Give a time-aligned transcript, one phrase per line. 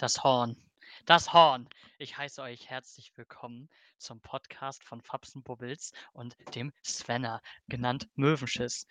[0.00, 0.56] Das Horn.
[1.04, 1.68] Das Horn.
[1.98, 3.68] Ich heiße euch herzlich willkommen
[3.98, 8.86] zum Podcast von Fabsen Bubbles und dem Svenner, genannt Möwenschiss.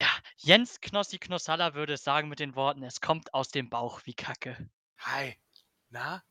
[0.00, 0.06] Ja,
[0.36, 4.14] Jens Knossi Knossalla würde es sagen mit den Worten, es kommt aus dem Bauch wie
[4.14, 4.70] Kacke.
[5.00, 5.36] Hi.
[5.88, 6.22] Na?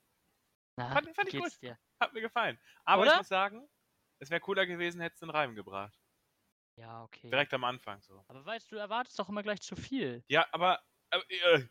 [0.77, 1.61] Na, Fand- fand ich gut.
[1.61, 1.77] dir?
[1.99, 2.57] Hat mir gefallen.
[2.85, 3.11] Aber Oder?
[3.11, 3.67] ich muss sagen,
[4.19, 5.99] es wäre cooler gewesen, hättest du einen Reim gebracht.
[6.77, 7.29] Ja, okay.
[7.29, 8.23] Direkt am Anfang so.
[8.29, 10.23] Aber weißt du, du erwartest doch immer gleich zu viel.
[10.29, 11.67] Ja, aber, aber äh.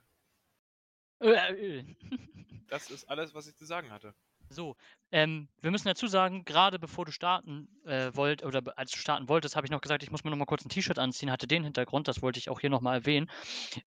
[2.68, 4.14] das ist alles, was ich zu sagen hatte.
[4.48, 4.76] So,
[5.12, 9.28] ähm, wir müssen dazu sagen, gerade bevor du starten äh, wollt oder als du starten
[9.28, 11.46] wolltest, habe ich noch gesagt, ich muss mir noch mal kurz ein T-Shirt anziehen, hatte
[11.46, 13.30] den Hintergrund, das wollte ich auch hier noch mal erwähnen,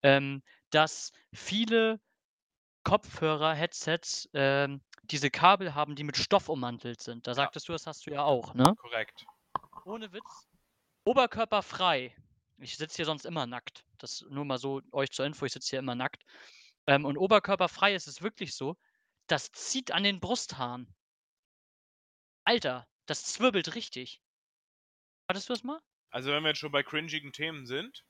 [0.03, 1.99] ähm, dass viele
[2.83, 7.27] Kopfhörer, Headsets ähm, diese Kabel haben, die mit Stoff ummantelt sind.
[7.27, 8.73] Da sagtest du, das hast du ja auch, ne?
[8.77, 9.25] Korrekt.
[9.85, 10.47] Ohne Witz.
[11.05, 12.15] Oberkörperfrei.
[12.59, 13.83] Ich sitze hier sonst immer nackt.
[13.97, 16.23] Das nur mal so euch zur Info, ich sitze hier immer nackt.
[16.87, 18.77] Ähm, und oberkörperfrei ist es wirklich so,
[19.27, 20.93] das zieht an den Brusthaaren.
[22.43, 24.21] Alter, das zwirbelt richtig.
[25.29, 25.79] Hattest du das mal?
[26.09, 28.05] Also wenn wir jetzt schon bei cringigen Themen sind,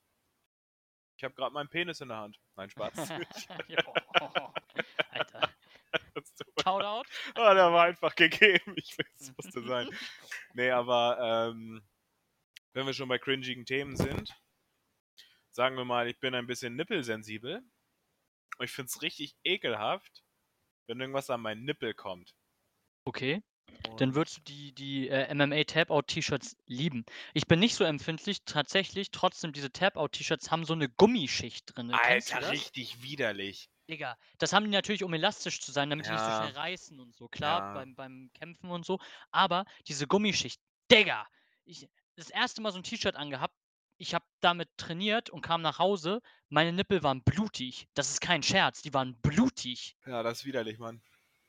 [1.18, 2.40] ich habe gerade meinen Penis in der Hand.
[2.56, 2.94] Nein, Spaß.
[5.12, 5.50] Alter.
[6.64, 7.08] Shoutout.
[7.36, 8.74] oh, der war einfach gegeben.
[8.76, 9.90] Ich weiß, es musste sein.
[10.54, 11.84] Nee, aber ähm,
[12.74, 14.34] wenn wir schon bei cringigen Themen sind,
[15.50, 17.64] sagen wir mal, ich bin ein bisschen nippelsensibel.
[18.58, 20.24] Und ich finde es richtig ekelhaft,
[20.88, 22.34] wenn irgendwas an meinen Nippel kommt.
[23.06, 23.42] Okay.
[23.90, 27.06] Und Dann würdest du die, die äh, MMA Tap-Out-T-Shirts lieben.
[27.34, 29.12] Ich bin nicht so empfindlich, tatsächlich.
[29.12, 31.92] Trotzdem, diese Tap-Out-T-Shirts haben so eine Gummischicht drin.
[31.92, 33.70] Alter, richtig widerlich.
[33.90, 36.38] Digga, das haben die natürlich, um elastisch zu sein, damit die nicht so Ja.
[36.38, 37.28] schnell reißen und so.
[37.28, 37.74] Klar, Ja.
[37.74, 39.00] beim, beim Kämpfen und so.
[39.32, 41.28] Aber diese Gummischicht, Digga,
[41.66, 43.56] ich das erste Mal so ein T-Shirt angehabt,
[43.98, 47.88] ich habe damit trainiert und kam nach Hause, meine Nippel waren blutig.
[47.94, 49.98] Das ist kein Scherz, die waren blutig.
[50.06, 51.04] Ja, das ist widerlich, Mann.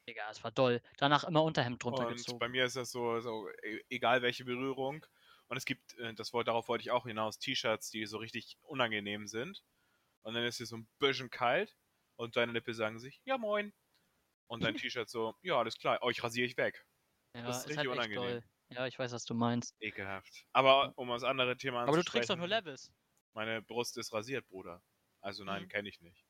[0.08, 0.80] Digga, es war doll.
[0.96, 2.38] Danach immer Unterhemd drunter Und gezogen.
[2.38, 5.06] bei mir ist das so, so e- egal welche Berührung.
[5.48, 8.58] Und es gibt, äh, das wollte, darauf wollte ich auch hinaus, T-Shirts, die so richtig
[8.62, 9.62] unangenehm sind.
[10.22, 11.76] Und dann ist es so ein bisschen kalt
[12.16, 13.74] und deine Lippe sagen sich, ja moin.
[14.48, 16.86] Und dein T-Shirt so, ja, alles klar, euch rasiere ich weg.
[17.34, 18.14] Ja, das ist ist richtig halt unangenehm.
[18.14, 18.42] doll.
[18.70, 19.74] Ja, ich weiß, was du meinst.
[19.80, 20.46] Ekelhaft.
[20.52, 22.92] Aber um das andere Thema Aber du trägst doch nur Levis.
[23.34, 24.82] Meine Brust ist rasiert, Bruder.
[25.20, 25.68] Also nein, Mhm.
[25.68, 26.24] kenne ich nicht.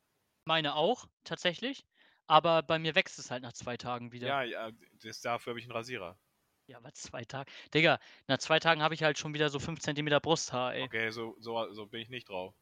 [0.47, 1.87] Meine auch, tatsächlich.
[2.27, 4.27] Aber bei mir wächst es halt nach zwei Tagen wieder.
[4.29, 4.71] Ja, ja,
[5.03, 6.19] das, dafür habe ich einen Rasierer.
[6.67, 7.53] Ja, aber zwei Tage.
[7.75, 10.83] Digga, nach zwei Tagen habe ich halt schon wieder so 5 cm Brusthaar, ey.
[10.85, 12.55] Okay, so, so, so bin ich nicht drauf.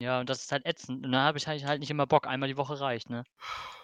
[0.00, 1.06] Ja, und das ist halt ätzend.
[1.06, 2.26] Und dann habe ich halt, halt nicht immer Bock.
[2.26, 3.24] Einmal die Woche reicht, ne?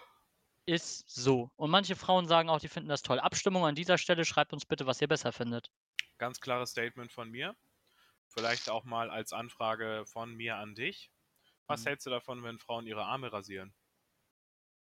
[0.69, 1.51] Ist so.
[1.57, 3.19] Und manche Frauen sagen auch, die finden das toll.
[3.19, 5.69] Abstimmung an dieser Stelle, schreibt uns bitte, was ihr besser findet.
[6.19, 7.55] Ganz klares Statement von mir.
[8.27, 11.11] Vielleicht auch mal als Anfrage von mir an dich.
[11.67, 11.87] Was Mhm.
[11.87, 13.75] hältst du davon, wenn Frauen ihre Arme rasieren?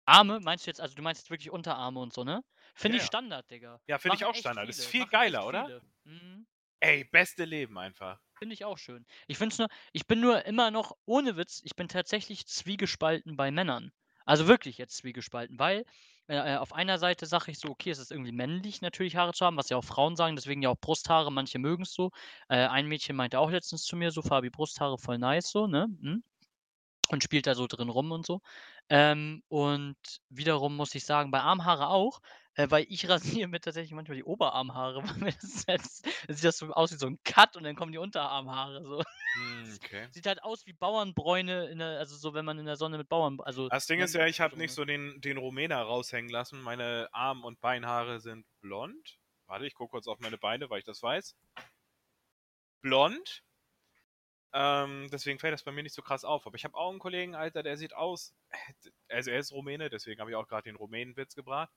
[0.06, 2.44] Arme, meinst du jetzt, also du meinst jetzt wirklich Unterarme und so, ne?
[2.76, 3.06] Finde Ja, ich.
[3.06, 3.80] Standard, Digga.
[3.88, 4.70] Ja, finde ich auch Standard.
[4.70, 5.74] Ist viele, viel machen geiler, oder?
[6.06, 6.48] Mhm.
[6.80, 8.20] Ey, beste Leben einfach.
[8.40, 9.06] Finde ich auch schön.
[9.28, 13.52] Ich finde nur, ich bin nur immer noch, ohne Witz, ich bin tatsächlich zwiegespalten bei
[13.52, 13.92] Männern.
[14.28, 15.86] Also wirklich jetzt zwiegespalten, weil
[16.28, 19.34] äh, äh, auf einer Seite sage ich so, okay, es ist irgendwie männlich natürlich Haare
[19.34, 22.12] zu haben, was ja auch Frauen sagen, deswegen ja auch Brusthaare, manche mögen es so.
[22.50, 25.88] Äh, ein Mädchen meinte auch letztens zu mir so, Fabi, Brusthaare voll nice so, ne?
[26.02, 26.24] Hm?
[27.10, 28.42] Und spielt da so drin rum und so.
[28.90, 29.98] Ähm, und
[30.30, 32.20] wiederum muss ich sagen, bei Armhaare auch,
[32.58, 35.80] äh, weil ich rasiere mir tatsächlich manchmal die Oberarmhaare, weil mir das, dann
[36.36, 39.04] sieht das so aus wie so ein Cut und dann kommen die Unterarmhaare so.
[39.34, 40.08] Hm, okay.
[40.12, 43.10] Sieht halt aus wie Bauernbräune, in der, also so, wenn man in der Sonne mit
[43.10, 46.62] Bauern, also Das Ding ist ja, ich habe nicht so den, den Rumäner raushängen lassen.
[46.62, 49.20] Meine Arm- und Beinhaare sind blond.
[49.46, 51.36] Warte, ich gucke kurz auf meine Beine, weil ich das weiß.
[52.82, 53.44] Blond.
[54.54, 56.48] Ähm, deswegen fällt das bei mir nicht so krass auf.
[56.48, 58.34] Aber ich habe auch einen Kollegen, Alter, der sieht aus.
[59.10, 61.72] Also er ist Rumäne, deswegen habe ich auch gerade den Rumänenwitz gebracht.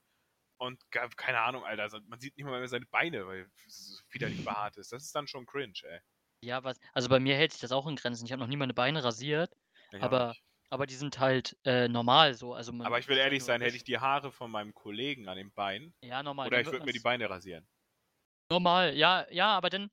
[0.61, 4.03] Und keine Ahnung, Alter, also man sieht nicht mal mehr seine Beine, weil es so
[4.11, 4.91] widerlich behaart ist.
[4.91, 6.01] Das ist dann schon cringe, ey.
[6.43, 8.25] Ja, was, also bei mir hält sich das auch in Grenzen.
[8.25, 9.55] Ich habe noch nie meine Beine rasiert,
[9.91, 10.35] Ich aber,
[10.69, 12.53] aber die sind halt äh, normal so.
[12.53, 15.51] Also Aber ich will ehrlich sein, hätte ich die Haare von meinem Kollegen an den
[15.51, 16.47] Beinen, Ja, normal.
[16.47, 17.67] oder ich würde mir die Beine rasieren.
[18.51, 19.89] Normal, ja, ja, aber dann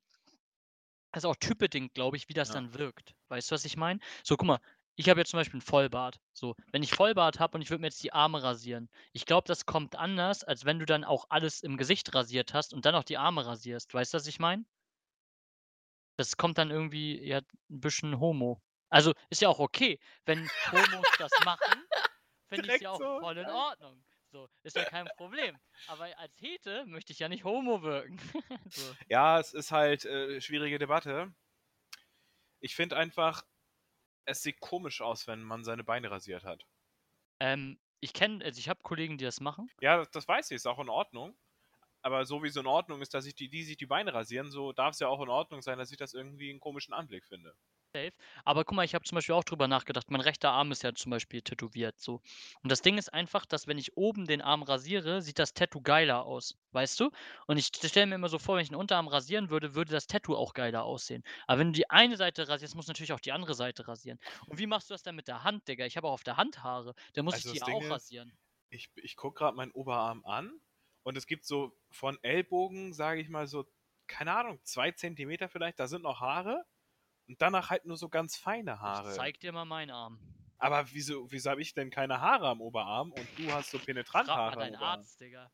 [1.12, 2.50] das ist auch typbedingt, glaube ich, wie das Ja.
[2.50, 3.14] dann wirkt.
[3.28, 4.00] Weißt du, was ich meine?
[4.22, 4.60] So, guck mal,
[4.98, 6.18] ich habe jetzt zum Beispiel einen Vollbart.
[6.32, 9.46] So, wenn ich Vollbart habe und ich würde mir jetzt die Arme rasieren, ich glaube,
[9.46, 12.96] das kommt anders, als wenn du dann auch alles im Gesicht rasiert hast und dann
[12.96, 13.94] auch die Arme rasierst.
[13.94, 14.64] Weißt du, was ich meine?
[16.16, 18.60] Das kommt dann irgendwie ja ein bisschen homo.
[18.90, 21.86] Also ist ja auch okay, wenn Homos das machen,
[22.48, 23.46] finde ich Direkt ja auch so, voll in.
[23.46, 24.04] Ordnung.
[24.32, 25.56] So, ist ja kein Problem.
[25.86, 28.18] Aber als Hete möchte ich ja nicht homo wirken.
[28.68, 28.96] so.
[29.08, 31.32] Ja, es ist halt äh, schwierige Debatte.
[32.60, 33.44] Ich finde einfach,
[34.28, 36.66] es sieht komisch aus, wenn man seine Beine rasiert hat.
[37.40, 39.68] Ähm, Ich kenne, also ich habe Kollegen, die das machen.
[39.80, 41.36] Ja, das, das weiß ich, ist auch in Ordnung.
[42.02, 44.50] Aber so wie es in Ordnung ist, dass ich die, die sich die Beine rasieren,
[44.50, 47.26] so darf es ja auch in Ordnung sein, dass ich das irgendwie einen komischen Anblick
[47.26, 47.56] finde.
[47.94, 48.12] Safe.
[48.44, 50.10] Aber guck mal, ich habe zum Beispiel auch drüber nachgedacht.
[50.10, 52.20] Mein rechter Arm ist ja zum Beispiel tätowiert so.
[52.62, 55.80] Und das Ding ist einfach, dass wenn ich oben den Arm rasiere, sieht das Tattoo
[55.80, 56.54] geiler aus.
[56.72, 57.10] Weißt du?
[57.46, 60.06] Und ich stelle mir immer so vor, wenn ich den Unterarm rasieren würde, würde das
[60.06, 61.24] Tattoo auch geiler aussehen.
[61.46, 64.18] Aber wenn du die eine Seite rasierst, musst du natürlich auch die andere Seite rasieren.
[64.46, 65.86] Und wie machst du das dann mit der Hand, Digga?
[65.86, 66.94] Ich habe auch auf der Hand Haare.
[67.14, 68.36] Dann muss Also ich die Ding auch ist- rasieren.
[68.70, 70.60] Ich, ich gucke gerade meinen Oberarm an
[71.02, 73.64] und es gibt so von Ellbogen, sage ich mal, so,
[74.08, 76.66] keine Ahnung, zwei Zentimeter vielleicht, da sind noch Haare.
[77.28, 79.10] Und danach halt nur so ganz feine Haare.
[79.10, 80.18] Ich zeig dir mal meinen Arm.
[80.58, 84.26] Aber wieso, wieso habe ich denn keine Haare am Oberarm und du hast so penetrant
[84.26, 85.00] Frag mal Haare am Oberarm?
[85.00, 85.50] Arzt, Digga.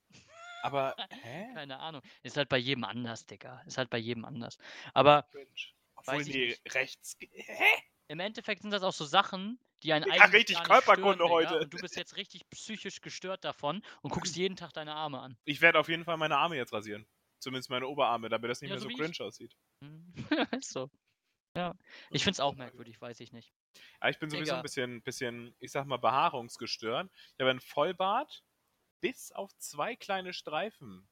[0.62, 1.52] Aber, hä?
[1.52, 2.00] Keine Ahnung.
[2.22, 3.60] Ist halt bei jedem anders, Digga.
[3.66, 4.56] Ist halt bei jedem anders.
[4.94, 5.48] Aber Cringe.
[5.96, 6.74] Obwohl, ich nee, nicht.
[6.74, 7.16] rechts.
[7.20, 7.64] Hä?
[8.08, 11.50] im Endeffekt sind das auch so Sachen, die einen Digga, eigentlich richtig Körperkunde stören, Digga.
[11.50, 11.64] heute.
[11.64, 15.36] Und du bist jetzt richtig psychisch gestört davon und guckst jeden Tag deine Arme an.
[15.44, 17.06] Ich werde auf jeden Fall meine Arme jetzt rasieren.
[17.40, 19.54] Zumindest meine Oberarme, damit das nicht Ja, mehr so so cringe aussieht.
[19.82, 20.14] Hm.
[20.62, 20.90] so.
[21.56, 21.74] Ja.
[22.10, 23.52] Ich find's auch merkwürdig, weiß ich nicht.
[24.00, 24.56] Aber ich bin sowieso Digga.
[24.56, 27.10] ein bisschen, bisschen, ich sag mal, behaarungsgestört.
[27.12, 28.42] Ich habe einen Vollbart
[29.00, 31.08] bis auf zwei kleine Streifen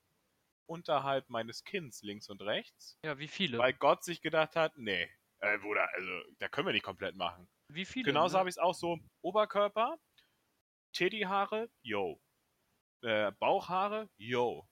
[0.66, 3.58] unterhalb meines Kinns links und rechts, Ja, wie viele?
[3.58, 5.10] weil Gott sich gedacht hat, nee,
[5.40, 7.48] äh, Bruder, also da können wir nicht komplett machen.
[7.68, 8.06] wie viele?
[8.06, 8.38] Genauso ne?
[8.40, 9.98] habe ich es auch so, Oberkörper,
[10.92, 12.20] Teddyhaare, yo.
[13.02, 14.68] Äh, Bauchhaare, yo.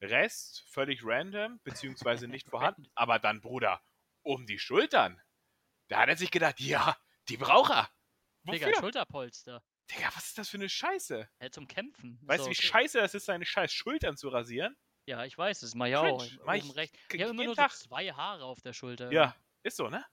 [0.00, 3.80] Rest völlig random, beziehungsweise nicht vorhanden, aber dann, Bruder,
[4.24, 5.20] um die Schultern.
[5.88, 6.96] Da hat er sich gedacht, ja,
[7.28, 7.90] die braucht er.
[8.42, 8.80] Digga, Wofür?
[8.80, 9.62] Schulterpolster.
[9.90, 11.28] Digga, was ist das für eine Scheiße?
[11.40, 12.18] Ja, zum Kämpfen.
[12.22, 12.66] Weißt doch du, wie okay.
[12.66, 14.76] scheiße das ist, seine scheiß Schultern zu rasieren?
[15.06, 15.74] Ja, ich weiß es.
[15.74, 16.26] Mach ich auch.
[16.44, 16.64] Mach ich
[17.12, 19.12] Ich habe immer nur so zwei Haare auf der Schulter.
[19.12, 20.04] Ja, ist so, ne?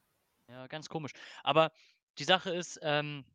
[0.49, 1.13] Ja, ganz komisch.
[1.43, 1.71] Aber
[2.17, 3.25] die Sache ist, ähm,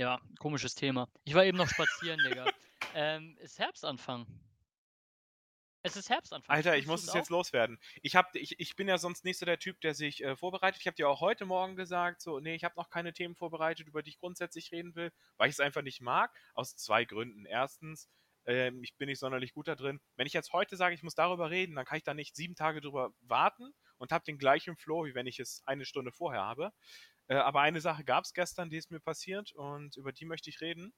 [0.00, 1.08] ja, komisches Thema.
[1.24, 2.46] Ich war eben noch spazieren, Digga.
[2.94, 4.26] Ähm, ist Herbstanfang.
[5.82, 6.54] Es ist Herbstanfang.
[6.54, 7.78] Alter, ich muss es jetzt loswerden.
[8.02, 10.80] Ich, hab, ich, ich bin ja sonst nicht so der Typ, der sich äh, vorbereitet.
[10.80, 13.86] Ich habe dir auch heute Morgen gesagt, so, nee, ich habe noch keine Themen vorbereitet,
[13.86, 16.36] über die ich grundsätzlich reden will, weil ich es einfach nicht mag.
[16.54, 17.46] Aus zwei Gründen.
[17.46, 18.08] Erstens,
[18.46, 20.00] ähm, ich bin nicht sonderlich gut da drin.
[20.16, 22.56] Wenn ich jetzt heute sage, ich muss darüber reden, dann kann ich da nicht sieben
[22.56, 26.42] Tage drüber warten und habe den gleichen Flow, wie wenn ich es eine Stunde vorher
[26.42, 26.72] habe.
[27.28, 30.50] Äh, aber eine Sache gab es gestern, die ist mir passiert und über die möchte
[30.50, 30.92] ich reden.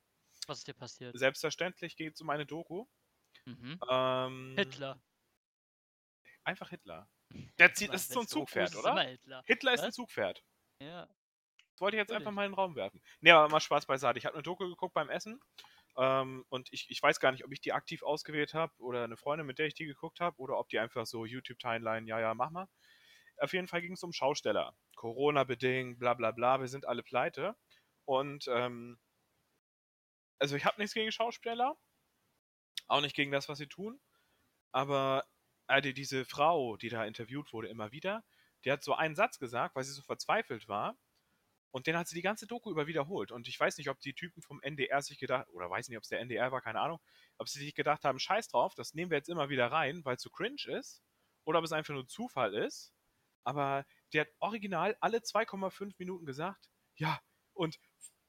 [0.46, 1.18] Was ist dir passiert?
[1.18, 2.86] Selbstverständlich geht es um eine Doku.
[3.44, 3.80] Mhm.
[3.88, 5.02] Ähm, Hitler.
[6.44, 7.08] Einfach Hitler.
[7.58, 9.00] Der zieht, das ist so ein Zugpferd, oder?
[9.02, 9.42] Hitler.
[9.46, 9.92] Hitler ist ein?
[9.92, 10.42] Zugpferd.
[10.80, 11.06] Ja.
[11.06, 12.36] Das wollte ich jetzt einfach Natürlich.
[12.36, 13.02] mal in den Raum werfen.
[13.20, 14.18] Nee, aber mal Spaß beiseite.
[14.18, 15.40] Ich habe eine Doku geguckt beim Essen.
[15.96, 19.16] Ähm, und ich, ich weiß gar nicht, ob ich die aktiv ausgewählt habe oder eine
[19.16, 22.34] Freundin, mit der ich die geguckt habe, oder ob die einfach so YouTube-Timeline, ja, ja,
[22.34, 22.68] mach mal.
[23.38, 24.76] Auf jeden Fall ging es um Schausteller.
[24.96, 27.56] Corona-bedingt, bla bla bla, wir sind alle pleite.
[28.04, 28.98] Und ähm,
[30.38, 31.76] also ich habe nichts gegen Schausteller,
[32.90, 34.00] auch nicht gegen das, was sie tun.
[34.72, 35.24] Aber
[35.68, 38.24] äh, die, diese Frau, die da interviewt wurde, immer wieder,
[38.64, 40.96] die hat so einen Satz gesagt, weil sie so verzweifelt war.
[41.72, 43.30] Und den hat sie die ganze Doku über wiederholt.
[43.30, 46.02] Und ich weiß nicht, ob die Typen vom NDR sich gedacht, oder weiß nicht, ob
[46.02, 46.98] es der NDR war, keine Ahnung,
[47.38, 50.16] ob sie sich gedacht haben, scheiß drauf, das nehmen wir jetzt immer wieder rein, weil
[50.16, 51.00] es so cringe ist.
[51.44, 52.92] Oder ob es einfach nur Zufall ist.
[53.44, 57.20] Aber die hat original alle 2,5 Minuten gesagt, ja,
[57.54, 57.78] und,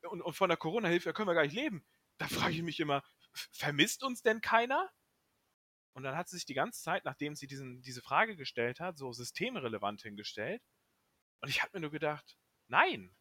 [0.03, 1.83] und, und von der Corona-Hilfe können wir gar nicht leben.
[2.19, 4.89] Da frage ich mich immer, vermisst uns denn keiner?
[5.93, 8.97] Und dann hat sie sich die ganze Zeit, nachdem sie diesen, diese Frage gestellt hat,
[8.97, 10.61] so systemrelevant hingestellt.
[11.41, 13.15] Und ich habe mir nur gedacht, nein.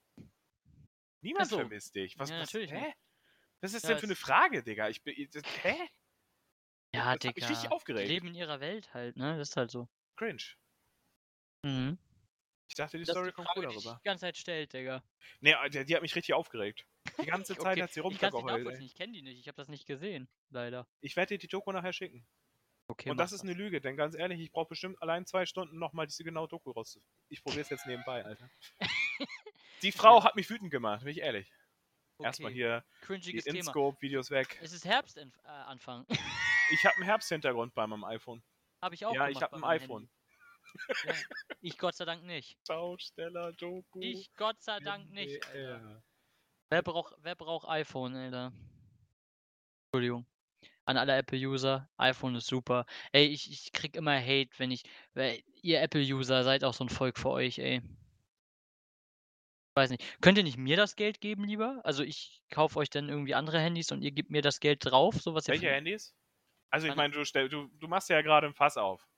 [1.23, 1.57] Niemand so.
[1.59, 2.19] vermisst dich.
[2.19, 2.81] Was, Ja, was, natürlich hä?
[2.87, 2.97] nicht.
[3.61, 4.89] Was ist Ja, denn für eine Frage, Digga?
[4.89, 5.77] Ich bin, ich- das, hä?
[6.95, 7.47] Ja, Das Digga.
[7.47, 8.09] richtig aufgeregt.
[8.09, 9.37] Die leben in ihrer Welt halt, ne?
[9.37, 9.89] Das ist halt so.
[10.17, 10.43] Cringe.
[11.63, 11.99] Mhm.
[12.69, 14.01] Ich dachte, die Das Story kommt cool die sich darüber.
[14.01, 15.03] die ganze Zeit stellt, Digga.
[15.41, 16.87] Nee, die, die hat mich richtig aufgeregt.
[17.21, 18.67] Die ganze Zeit Okay, hat sie Ich rumgeheult.
[18.67, 18.85] ey.
[18.85, 20.87] ich kenne die nicht, ich habe das nicht gesehen, leider.
[21.01, 22.27] Ich werde dir die Doku nachher schicken.
[22.89, 25.79] Okay, Und das ist eine Lüge, denn ganz ehrlich, ich brauche bestimmt allein zwei Stunden
[25.79, 26.99] nochmal diese genaue Doku raus.
[27.29, 28.51] Ich probiere es jetzt nebenbei, Alter.
[29.83, 30.25] Die Frau Ja.
[30.25, 31.53] hat mich wütend gemacht, bin ich ehrlich.
[32.19, 33.57] Erstmal Okay, hier die Cringiges Thema.
[33.59, 34.59] InScope-Videos weg.
[34.61, 36.07] Es ist Herbstanfang.
[36.73, 38.45] Ich habe einen Herbsthintergrund bei meinem iPhone.
[38.81, 40.09] habe ich auch ja, ich habe ein iPhone.
[41.05, 41.15] Ja.
[41.63, 42.57] Ich Gott sei Dank nicht.
[42.65, 44.01] Schausteller, Doku.
[44.01, 46.03] Ich Gott sei Dank nicht, Alter.
[46.71, 48.53] Wer braucht, wer braucht iPhone, Alter?
[49.93, 50.25] Entschuldigung.
[50.85, 52.85] An alle Apple-User, iPhone ist super.
[53.13, 54.83] Ey, ich, ich krieg immer Hate, wenn ich.
[55.15, 57.83] Weil ihr Apple-User seid auch so ein Volk für euch, ey.
[59.77, 60.21] Weiß nicht.
[60.21, 61.81] Könnt ihr nicht mir das Geld geben, lieber?
[61.85, 65.15] Also ich kaufe euch dann irgendwie andere Handys und ihr gebt mir das Geld drauf,
[65.21, 66.15] so was ihr Welche für- Handys?
[66.73, 69.09] Also ich Meine- du, stell- du, du machst ja gerade ein Fass auf.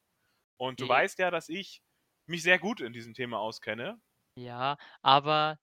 [0.58, 0.90] Und du Nee.
[0.90, 1.82] weißt ja, dass ich
[2.26, 4.00] mich sehr gut in diesem Thema auskenne.
[4.38, 5.58] Ja, aber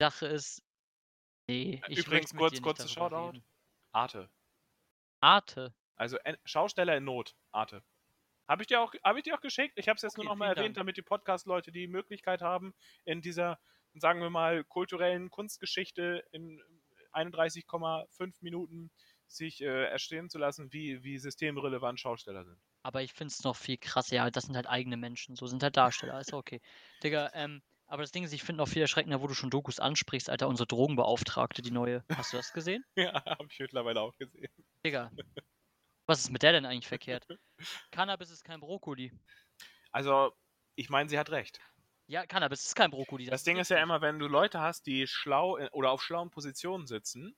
[0.00, 0.62] die Sache ist.
[1.50, 3.28] Nee, ich Übrigens, kurz- kurzes Shoutout.
[3.28, 3.44] reden.
[3.92, 4.30] Arte.
[5.20, 5.74] Arte.
[5.96, 7.34] Also Schausteller in Not.
[7.52, 7.82] Arte.
[8.48, 9.74] Habe ich, dir auch, hab ich dir auch geschickt?
[9.76, 10.82] Ich habe es jetzt Okay, nur noch mal vielen erwähnt, Dank.
[10.86, 13.60] damit die Podcast-Leute die Möglichkeit haben, in dieser,
[13.94, 16.60] sagen wir mal, kulturellen Kunstgeschichte in
[17.12, 18.90] 31,5 Minuten
[19.28, 22.58] sich äh, erstehen zu lassen, wie, wie systemrelevant Schausteller sind.
[22.82, 24.16] Aber ich finde es noch viel krasser.
[24.16, 25.36] Ja, das sind halt eigene Menschen.
[25.36, 26.18] So sind halt Darsteller.
[26.18, 26.60] Ist okay.
[27.04, 29.80] Digga, ähm, aber das Ding ist, ich finde noch viel erschreckender, wo du schon Dokus
[29.80, 32.04] ansprichst, Alter, unsere Drogenbeauftragte, die neue.
[32.14, 32.84] Hast du das gesehen?
[32.96, 34.48] Ja, habe ich mittlerweile auch gesehen.
[34.86, 35.10] Digga.
[36.06, 37.26] Was ist mit der denn eigentlich verkehrt?
[37.90, 39.12] Cannabis ist kein Brokkoli.
[39.90, 40.32] Also,
[40.76, 41.60] ich meine, sie hat recht.
[42.06, 43.26] Ja, Cannabis ist kein Brokkoli.
[43.26, 46.86] Das Ding ist ja immer, wenn du Leute hast, die schlau oder auf schlauen Positionen
[46.86, 47.36] sitzen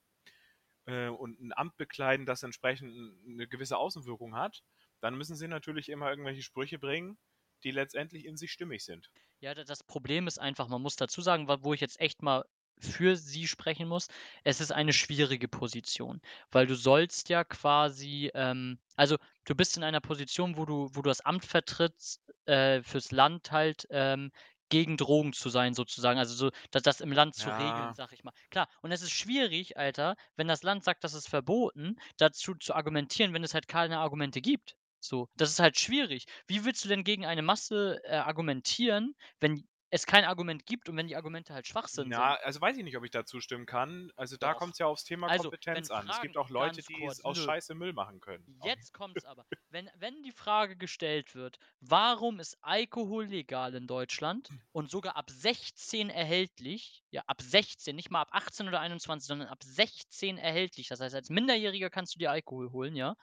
[0.84, 2.92] äh, und ein Amt bekleiden, das entsprechend
[3.26, 4.62] eine gewisse Außenwirkung hat,
[5.00, 7.16] dann müssen sie natürlich immer irgendwelche Sprüche bringen,
[7.64, 9.10] die letztendlich in sich stimmig sind.
[9.42, 12.44] Ja, da- das Problem ist einfach, man muss dazu sagen, wo ich jetzt echt mal
[12.78, 14.08] für sie sprechen muss,
[14.44, 16.20] es ist eine schwierige Position,
[16.50, 21.02] weil du sollst ja quasi, ähm, also du bist in einer Position, wo du, wo
[21.02, 24.30] du das Amt vertrittst, äh, fürs Land halt, ähm,
[24.68, 26.18] gegen Drogen zu sein, sozusagen.
[26.18, 27.50] Also so, das, das im Land zu Ja.
[27.50, 28.32] regeln, sag ich mal.
[28.50, 32.74] Klar, und es ist schwierig, Alter, wenn das Land sagt, das ist verboten, dazu zu
[32.74, 34.76] argumentieren, wenn es halt keine Argumente gibt.
[35.04, 36.24] So, das ist halt schwierig.
[36.46, 40.96] Wie willst du denn gegen eine Masse äh, argumentieren, wenn es kein Argument gibt und
[40.96, 42.44] wenn die Argumente halt Schwachsinn Na, sind?
[42.46, 44.10] also weiß ich nicht, ob ich da zustimmen kann.
[44.16, 46.08] Also da kommt es ja aufs Thema Also, Kompetenz an.
[46.08, 47.44] es gibt auch Leute, die kurz, es aus nö.
[47.44, 48.58] Scheiße Müll machen können.
[48.64, 49.44] Jetzt kommt's aber.
[49.68, 55.30] Wenn, wenn die Frage gestellt wird, warum ist Alkohol legal in Deutschland und sogar ab
[55.30, 60.88] 16 erhältlich, ja, ab 16, nicht mal ab 18 oder 21, sondern ab 16 erhältlich.
[60.88, 63.14] Das heißt, als Minderjähriger kannst du dir Alkohol holen, ja.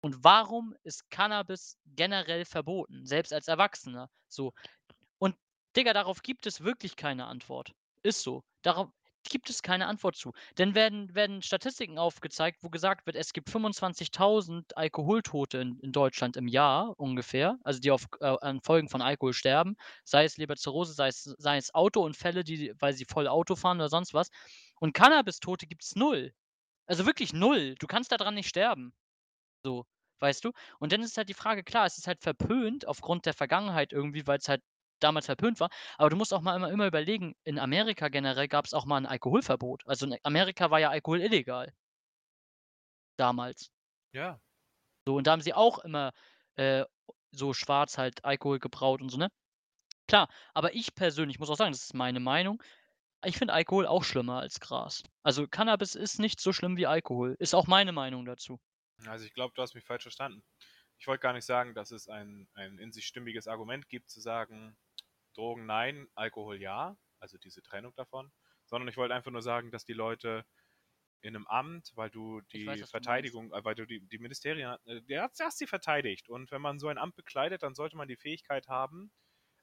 [0.00, 4.08] Und warum ist Cannabis generell verboten, selbst als Erwachsener?
[4.28, 4.52] So.
[5.18, 5.36] Und
[5.76, 7.74] Digga, darauf gibt es wirklich keine Antwort.
[8.02, 8.42] Ist so.
[8.62, 8.88] Darauf
[9.28, 10.32] gibt es keine Antwort zu.
[10.58, 16.36] Denn werden, werden Statistiken aufgezeigt, wo gesagt wird, es gibt 25.000 Alkoholtote in, in Deutschland
[16.36, 20.92] im Jahr ungefähr, also die auf, äh, an Folgen von Alkohol sterben, sei es Leberzirrhose,
[20.94, 24.30] sei es, sei es Autounfälle, die, weil sie voll Auto fahren oder sonst was.
[24.80, 26.32] Und Cannabis-Tote gibt es null.
[26.86, 27.74] Also wirklich null.
[27.78, 28.92] Du kannst daran nicht sterben.
[29.64, 29.86] So,
[30.20, 30.52] weißt du?
[30.78, 34.26] Und dann ist halt die Frage, klar, es ist halt verpönt aufgrund der Vergangenheit irgendwie,
[34.26, 34.62] weil es halt
[35.00, 35.70] damals verpönt war.
[35.98, 38.98] Aber du musst auch mal immer, immer überlegen, in Amerika generell gab es auch mal
[38.98, 39.86] ein Alkoholverbot.
[39.86, 41.72] Also in Amerika war ja Alkohol illegal.
[43.16, 43.70] Damals.
[44.12, 44.40] Ja.
[45.06, 46.12] So, und da haben sie auch immer
[46.56, 46.84] äh,
[47.32, 49.28] so schwarz halt Alkohol gebraut und so, ne?
[50.08, 52.62] Klar, aber ich persönlich muss auch sagen, das ist meine Meinung.
[53.24, 55.02] Ich finde Alkohol auch schlimmer als Gras.
[55.22, 57.34] Also Cannabis ist nicht so schlimm wie Alkohol.
[57.40, 58.60] Ist auch meine Meinung dazu.
[59.06, 60.44] Also ich glaube, du hast mich falsch verstanden.
[60.98, 64.20] Ich wollte gar nicht sagen, dass es ein, ein in sich stimmiges Argument gibt, zu
[64.20, 64.76] sagen,
[65.36, 68.32] Drogen nein, Alkohol ja, also diese Trennung davon,
[68.66, 70.44] sondern ich wollte einfach nur sagen, dass die Leute
[71.22, 74.18] in einem Amt, weil du die weiß, was du Verteidigung, äh, weil du die, die
[74.18, 76.28] Ministerien, äh, der hat, der hat sie verteidigt.
[76.28, 79.12] Und wenn man so ein Amt bekleidet, dann sollte man die Fähigkeit haben,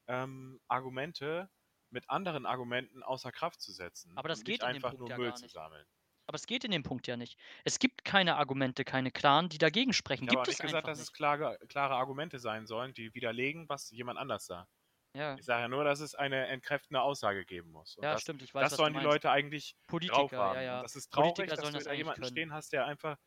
[0.08, 1.50] ähm, Argumente
[1.90, 4.18] mit anderen Argumenten außer Kraft zu setzen.
[4.18, 5.86] Aber das und geht nicht in dem einfach Punkt nur Müll zu sammeln.
[6.26, 7.38] Aber es geht in dem Punkt ja nicht.
[7.66, 10.26] Es gibt keine Argumente, keine klaren, die dagegen sprechen.
[10.26, 11.10] Ich habe nicht gesagt, einfach dass nicht.
[11.10, 14.72] es klare, klare Argumente sein sollen, die widerlegen, was jemand anders sagt.
[15.16, 17.98] Ja, Ich sage ja nur, dass es eine entkräftende Aussage geben muss.
[17.98, 19.12] Und ja das, stimmt, ich weiß, das sollen die meinst.
[19.14, 20.56] Leute eigentlich drauf Politiker, haben.
[20.56, 20.82] ja, ja.
[20.82, 22.32] Das ist traurig, Politiker dass du das da jemanden können.
[22.32, 23.18] stehen hast, der einfach.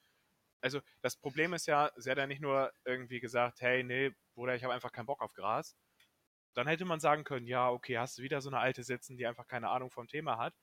[0.61, 4.57] Also, das Problem ist ja, sie hat ja nicht nur irgendwie gesagt, hey, nee, Bruder,
[4.57, 5.77] ich habe einfach keinen Bock auf Gras.
[6.55, 9.27] Dann hätte man sagen können, ja, okay, hast du wieder so eine alte sitzen, die
[9.27, 10.55] einfach keine Ahnung vom Thema hat.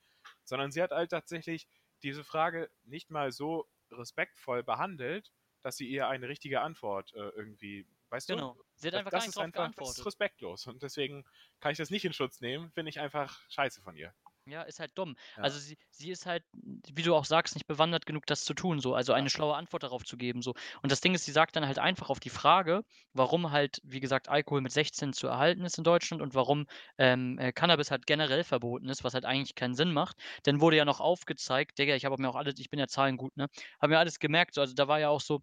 [0.44, 1.68] Sondern sie hat halt tatsächlich
[2.02, 7.88] diese Frage nicht mal so respektvoll behandelt, dass sie ihr eine richtige Antwort äh, irgendwie,
[8.14, 8.36] weißt du?
[8.36, 8.58] Genau.
[8.76, 10.06] Sie hat einfach das gar nicht drauf einfach das ist geantwortet.
[10.06, 11.26] respektlos und deswegen
[11.60, 14.14] kann ich das nicht in Schutz nehmen, finde ich einfach scheiße von ihr.
[14.46, 15.16] Ja, ist halt dumm.
[15.38, 15.44] Ja.
[15.44, 18.80] Also sie, sie ist halt, wie du auch sagst, nicht bewandert genug, das zu tun,
[18.82, 19.20] so, also Ja.
[19.20, 20.42] eine schlaue Antwort darauf zu geben.
[20.42, 20.54] So.
[20.82, 24.02] Und das Ding ist, sie sagt dann halt einfach auf die Frage, warum halt, wie
[24.02, 26.66] gesagt, Alkohol mit 16 zu erhalten ist in Deutschland und warum
[26.98, 30.18] ähm, äh, Cannabis halt generell verboten ist, was halt eigentlich keinen Sinn macht.
[30.44, 33.16] Dann wurde ja noch aufgezeigt, Digga, ich habe mir auch alles, ich bin ja Zahlen
[33.16, 33.48] gut, ne?
[33.82, 35.42] Habe mir alles gemerkt, so, also da war ja auch so,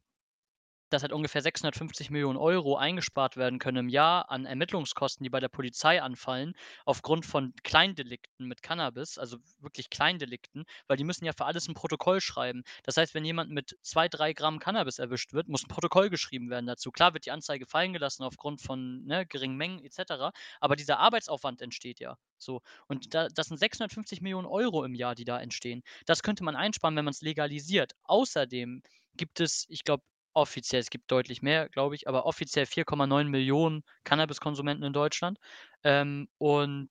[0.91, 5.41] dass halt ungefähr 650 Millionen Euro eingespart werden können im Jahr an Ermittlungskosten, die bei
[5.41, 6.55] der Polizei anfallen,
[6.85, 11.75] aufgrund von Kleindelikten mit Cannabis, also wirklich Kleindelikten, weil die müssen ja für alles ein
[11.75, 12.63] Protokoll schreiben.
[12.85, 16.51] Das heißt, wenn jemand mit zwei, drei Gramm Cannabis erwischt wird, muss ein Protokoll geschrieben
[16.51, 16.91] werden dazu.
[16.91, 21.63] Klar wird die Anzeige fallen gelassen aufgrund von ne, geringen Mengen etc., aber dieser Arbeitsaufwand
[21.63, 22.17] entsteht ja.
[22.39, 22.63] So.
[22.87, 25.83] Und da, das sind 650 Millionen Euro im Jahr, die da entstehen.
[26.07, 27.93] Das könnte man einsparen, wenn man es legalisiert.
[28.05, 28.83] Außerdem
[29.17, 30.03] gibt es, ich glaube,
[30.35, 35.39] offiziell, es gibt deutlich mehr, glaube ich, aber offiziell 4,9 Millionen Cannabiskonsumenten in Deutschland.
[35.85, 36.91] Ähm, und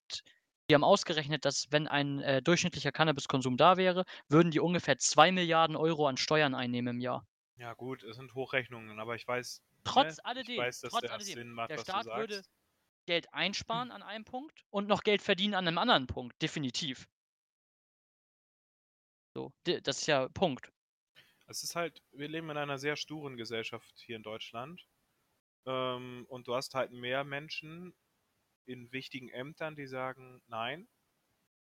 [0.70, 5.32] Die haben ausgerechnet, dass wenn ein äh, durchschnittlicher Cannabiskonsum da wäre, würden die ungefähr 2
[5.32, 7.28] Milliarden Euro an Steuern einnehmen im Jahr.
[7.58, 10.26] Ja gut, es sind Hochrechnungen, aber ich weiß, Trotz ne?
[10.26, 12.44] alledem, ich weiß, dass trotz der alledem, Sinn macht, der Staat würde.
[13.08, 17.08] Geld einsparen an einem Punkt und noch Geld verdienen an einem anderen Punkt, definitiv.
[19.36, 20.72] So, das ist ja Punkt.
[21.50, 24.88] Es ist halt, wir leben in einer sehr sturen Gesellschaft hier in Deutschland.
[25.66, 27.96] Ähm, und du hast halt mehr Menschen
[28.66, 30.88] in wichtigen Ämtern, die sagen, nein,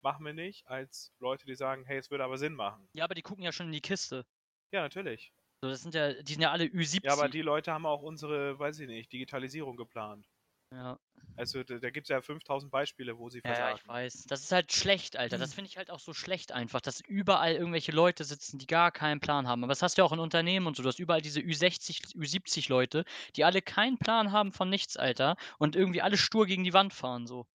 [0.01, 2.87] machen wir nicht, als Leute, die sagen, hey, es würde aber Sinn machen.
[2.93, 4.25] Ja, aber die gucken ja schon in die Kiste.
[4.71, 5.33] Ja, natürlich.
[5.61, 7.03] So, das sind ja, die sind ja alle Ü70.
[7.03, 10.29] Ja, aber die Leute haben auch unsere, weiß ich nicht, Digitalisierung geplant.
[10.71, 10.97] ja.
[11.35, 13.75] Also da, da gibt es ja 5000 Beispiele, wo sie Ja, ja, versagen.
[13.75, 14.25] ich weiß.
[14.27, 15.37] Das ist halt schlecht, Alter.
[15.37, 18.91] Das finde ich halt auch so schlecht einfach, dass überall irgendwelche Leute sitzen, die gar
[18.91, 19.63] keinen Plan haben.
[19.63, 20.83] Aber das hast du ja auch in Unternehmen und so.
[20.83, 23.03] Du hast überall diese Ü60, Ü70 Leute,
[23.35, 25.35] die alle keinen Plan haben von nichts, Alter.
[25.59, 27.47] Und irgendwie alle stur gegen die Wand fahren, so.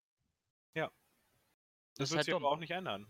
[0.75, 0.91] Ja.
[1.97, 2.45] Das Das wird halt sich dumm.
[2.45, 3.07] aber auch nicht ändern.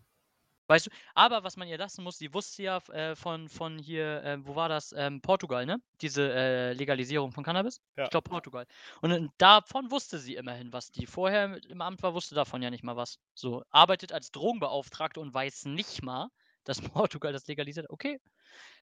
[0.69, 4.23] Weißt du, aber was man ihr lassen muss, sie wusste ja äh, von, von hier,
[4.23, 4.93] äh, wo war das?
[4.93, 5.81] Ähm, Portugal, ne?
[6.03, 7.81] Diese äh, Legalisierung von Cannabis?
[7.97, 8.05] Ja.
[8.05, 8.67] Ich glaube Portugal.
[9.01, 10.91] Und davon wusste sie immerhin was.
[10.91, 13.19] Die vorher im Amt war, wusste davon ja nicht mal was.
[13.33, 16.29] So, arbeitet als Drogenbeauftragte und weiß nicht mal,
[16.65, 17.91] dass Portugal das legalisiert hat.
[17.91, 18.21] Okay.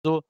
[0.03, 0.21] So,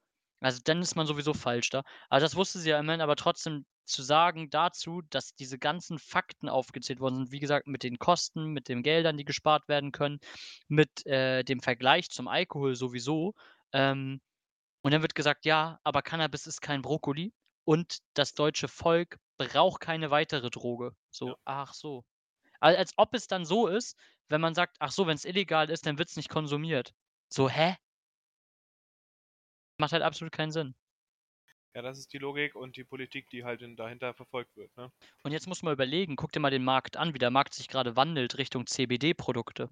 [0.41, 1.83] also dann ist man sowieso falsch da.
[2.09, 6.49] Aber das wusste sie ja immerhin, aber trotzdem zu sagen dazu, dass diese ganzen Fakten
[6.49, 10.19] aufgezählt worden sind, wie gesagt, mit den Kosten, mit den Geldern, die gespart werden können,
[10.67, 13.33] mit äh, dem Vergleich zum Alkohol sowieso.
[13.73, 14.21] Ähm,
[14.81, 17.33] und dann wird gesagt, ja, aber Cannabis ist kein Brokkoli
[17.65, 20.95] und das deutsche Volk braucht keine weitere Droge.
[21.09, 21.35] So, Ja.
[21.45, 22.03] ach so.
[22.61, 23.97] Al- Als ob es dann so ist,
[24.29, 26.93] wenn man sagt, ach so, wenn es illegal ist, dann wird es nicht konsumiert.
[27.29, 27.77] So, hä?
[29.81, 30.75] Macht halt absolut keinen Sinn.
[31.73, 34.69] Ja, das ist die Logik und die Politik, die halt in, dahinter verfolgt wird.
[34.77, 34.91] Ne?
[35.23, 37.67] Und jetzt muss man überlegen, guck dir mal den Markt an, wie der Markt sich
[37.67, 39.71] gerade wandelt Richtung CBD-Produkte.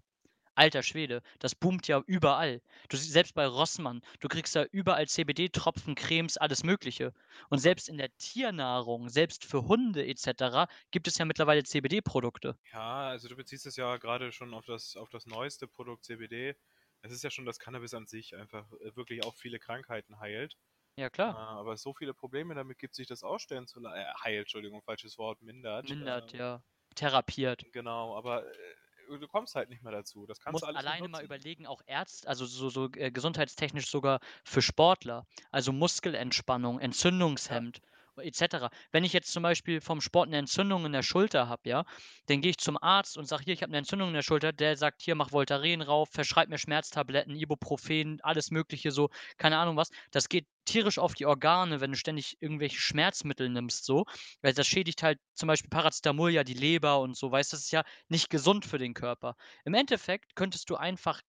[0.55, 2.63] Alter Schwede, das boomt ja überall.
[2.89, 7.13] Du siehst selbst bei Rossmann, du kriegst da überall CBD-Tropfen, Cremes, alles Mögliche.
[7.49, 12.57] Und selbst in der Tiernahrung, selbst für Hunde etc., gibt es ja mittlerweile CBD-Produkte.
[12.73, 16.55] Ja, also du beziehst es ja gerade schon auf das, auf das neueste Produkt CBD.
[17.01, 20.57] Es ist ja schon, dass Cannabis an sich einfach äh, wirklich auch viele Krankheiten heilt.
[20.97, 21.37] Ja, Äh, klar.
[21.37, 25.17] aber so viele Probleme damit gibt, sich das ausstellen zu la- äh, heilt, Entschuldigung, falsches
[25.19, 25.91] Wort, mindert.
[25.91, 26.63] Mindert, ähm, ja.
[26.95, 27.65] Therapiert.
[27.71, 28.75] Genau, aber äh,
[29.19, 30.25] du kommst halt nicht mehr dazu.
[30.27, 31.23] Das kannst musst du alles alleine mal nutzen.
[31.23, 37.79] überlegen, auch Ärzte, also so, so äh, gesundheitstechnisch sogar für Sportler, also Muskelentspannung, Entzündungshemd
[38.17, 38.69] etc.
[38.91, 41.85] Wenn ich jetzt zum Beispiel vom Sport eine Entzündung in der Schulter habe, ja,
[42.27, 44.51] dann gehe ich zum Arzt und sage, hier, ich habe eine Entzündung in der Schulter,
[44.53, 49.77] der sagt, hier, mach Voltaren rauf, verschreib mir Schmerztabletten, Ibuprofen, alles mögliche so, keine Ahnung
[49.77, 49.89] was.
[50.11, 54.05] Das geht tierisch auf die Organe, wenn du ständig irgendwelche Schmerzmittel nimmst, so,
[54.41, 57.65] weil das schädigt halt zum Beispiel Paracetamol ja die Leber und so, weißt du, das
[57.65, 59.35] ist ja nicht gesund für den Körper.
[59.65, 61.21] Im Endeffekt könntest du einfach,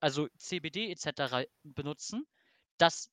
[0.00, 1.44] also CBD etc.
[1.62, 2.24] benutzen,
[2.78, 3.10] das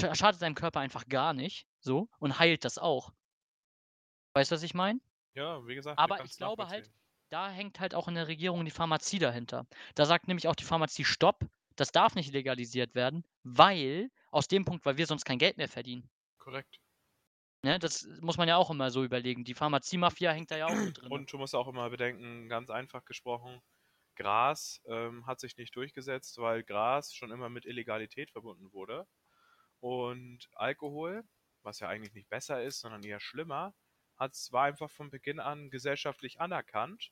[0.00, 3.12] sch- schadet deinem Körper einfach gar nicht, so, und heilt das auch.
[4.34, 5.00] Weißt du, was ich meine?
[5.34, 6.90] Ja, wie gesagt, Aber ich glaube halt,
[7.30, 9.66] da hängt halt auch in der Regierung die Pharmazie dahinter.
[9.94, 11.44] Da sagt nämlich auch die Pharmazie, stopp,
[11.76, 15.68] das darf nicht legalisiert werden, weil, aus dem Punkt, weil wir sonst kein Geld mehr
[15.68, 16.08] verdienen.
[16.38, 16.78] Korrekt.
[17.62, 17.78] Ne?
[17.78, 19.44] Das muss man ja auch immer so überlegen.
[19.44, 21.12] Die Pharmazie-Mafia hängt da ja auch mit drin.
[21.12, 23.62] Und du musst auch immer bedenken, ganz einfach gesprochen,
[24.16, 29.06] Gras ähm, hat sich nicht durchgesetzt, weil Gras schon immer mit Illegalität verbunden wurde.
[29.80, 31.24] Und Alkohol,
[31.64, 33.74] was ja eigentlich nicht besser ist, sondern eher schlimmer,
[34.16, 37.10] hat war einfach von Beginn an gesellschaftlich anerkannt.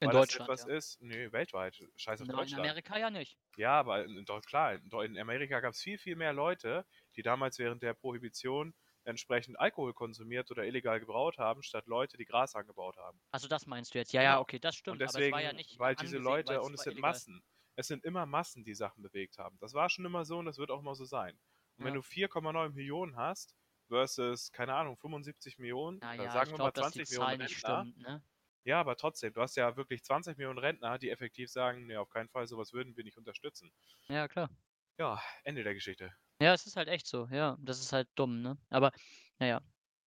[0.00, 0.48] in weil Deutschland.
[0.48, 0.76] das etwas ja.
[0.76, 2.60] ist, nee, weltweit, scheiß auf Na, in Deutschland.
[2.60, 3.38] Amerika ja nicht.
[3.56, 6.84] Ja, aber in, in, klar, in, in Amerika gab es viel, viel mehr Leute,
[7.16, 12.24] die damals während der Prohibition entsprechend Alkohol konsumiert oder illegal gebraut haben, statt Leute, die
[12.24, 13.20] Gras angebaut haben.
[13.32, 14.12] Also das meinst du jetzt?
[14.12, 14.94] Ja, ja, okay, das stimmt.
[14.94, 17.10] und deswegen, aber es war ja nicht weil diese Leute, weil und es sind illegal.
[17.12, 17.42] Massen,
[17.76, 19.58] es sind immer Massen, die Sachen bewegt haben.
[19.60, 21.38] Das war schon immer so und das wird auch immer so sein.
[21.76, 22.00] Und wenn Ja.
[22.00, 23.56] du 4,9 Millionen hast,
[23.88, 27.64] versus, keine Ahnung, 75 Millionen, Naja, sagen ich wir mal dass die 20 Millionen nicht
[27.64, 28.22] Rentner, stimmt, ne?
[28.64, 32.10] ja, aber trotzdem, du hast ja wirklich 20 Millionen Rentner, die effektiv sagen, nee, auf
[32.10, 33.72] keinen Fall, sowas würden wir nicht unterstützen.
[34.08, 34.50] Ja, klar.
[34.98, 36.12] Ja, Ende der Geschichte.
[36.40, 37.56] Ja, es ist halt echt so, ja.
[37.60, 38.58] Das ist halt dumm, ne?
[38.70, 38.92] Aber,
[39.38, 39.60] naja.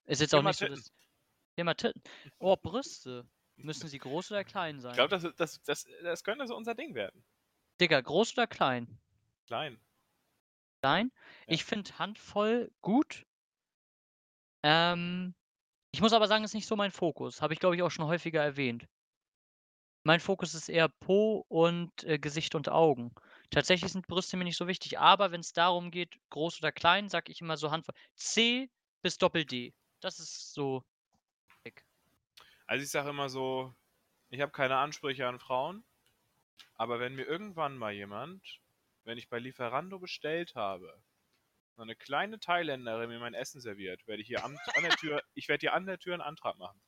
[0.06, 0.82] Ist jetzt auch Thema nicht so Titten.
[0.82, 0.94] das.
[1.56, 2.02] Thema Titten.
[2.40, 3.28] Oh, Brüste.
[3.58, 4.94] Müssen sie groß oder klein Ich sein?
[4.96, 7.26] glaube, das, das, das, das könnte so unser Ding werden.
[7.80, 9.00] Digga, groß oder klein?
[9.48, 9.80] Klein.
[10.82, 11.12] Klein?
[11.48, 11.54] Ja.
[11.54, 13.26] Ich finde Handvoll gut.
[14.66, 15.36] Ähm,
[15.92, 17.44] ich muss aber sagen, ist nicht so mein Fokus.
[17.44, 18.88] Habe ich, glaube ich, auch schon häufiger erwähnt.
[20.04, 23.14] Mein Fokus ist eher Po und äh, Gesicht und Augen.
[23.52, 27.10] Tatsächlich sind Brüste mir nicht so wichtig, aber wenn es darum geht, groß oder klein,
[27.10, 27.94] sage ich immer so Handvoll.
[28.16, 28.68] C
[29.04, 29.72] bis Doppel D.
[30.00, 30.84] Das ist so.
[32.66, 33.72] Also ich sage immer so,
[34.32, 35.84] ich habe keine Ansprüche an Frauen.
[36.74, 38.42] Aber wenn mir irgendwann mal jemand,
[39.04, 41.00] wenn ich bei Lieferando bestellt habe,
[41.84, 45.48] eine kleine Thailänderin mir mein Essen serviert, werde ich hier an, an der Tür, ich
[45.48, 46.82] werde hier an der Tür einen Antrag machen.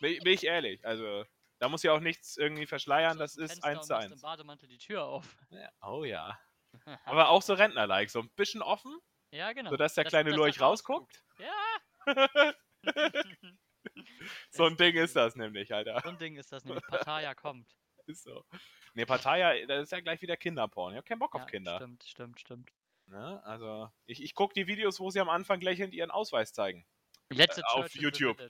[0.00, 1.24] Bin, bin ich ehrlich, also
[1.58, 4.20] da muss ja auch nichts irgendwie verschleiern, das ist eins zu eins.
[4.20, 5.36] Bademantel die Tür auf.
[5.50, 6.38] Ja, oh ja.
[7.04, 8.98] Aber auch so Rentner-like, so ein bisschen offen,
[9.30, 9.70] ja, genau.
[9.70, 11.22] sodass der Dass- kleine dass Lurch rausguckt.
[11.38, 12.52] Ja.
[14.50, 16.00] so ein Ding ist das nämlich, Alter.
[16.02, 16.84] So ein Ding ist das nämlich.
[16.86, 17.68] Pattaya kommt.
[18.06, 18.44] Ist so.
[18.94, 20.92] Ne, Partei, das ist ja gleich wieder Kinderporn.
[20.94, 21.76] Ich hab keinen Bock auf Ja, Kinder.
[21.76, 22.70] Stimmt, stimmt, stimmt.
[23.12, 23.44] Ne?
[23.44, 26.86] Also, ich, ich gucke die Videos, wo sie am Anfang lächelnd ihren Ausweis zeigen.
[27.30, 28.40] Let's Äh, auf YouTube.
[28.40, 28.48] Ja.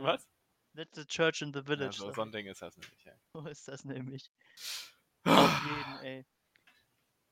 [0.00, 0.28] Was?
[0.74, 1.96] Let's the Church in the Ja, Village.
[1.96, 2.32] so, sag so ein.
[2.32, 3.04] Ding ist das nämlich.
[3.04, 3.14] Ja.
[3.32, 4.30] So ist das nämlich.
[5.24, 6.26] Auf jeden, ey.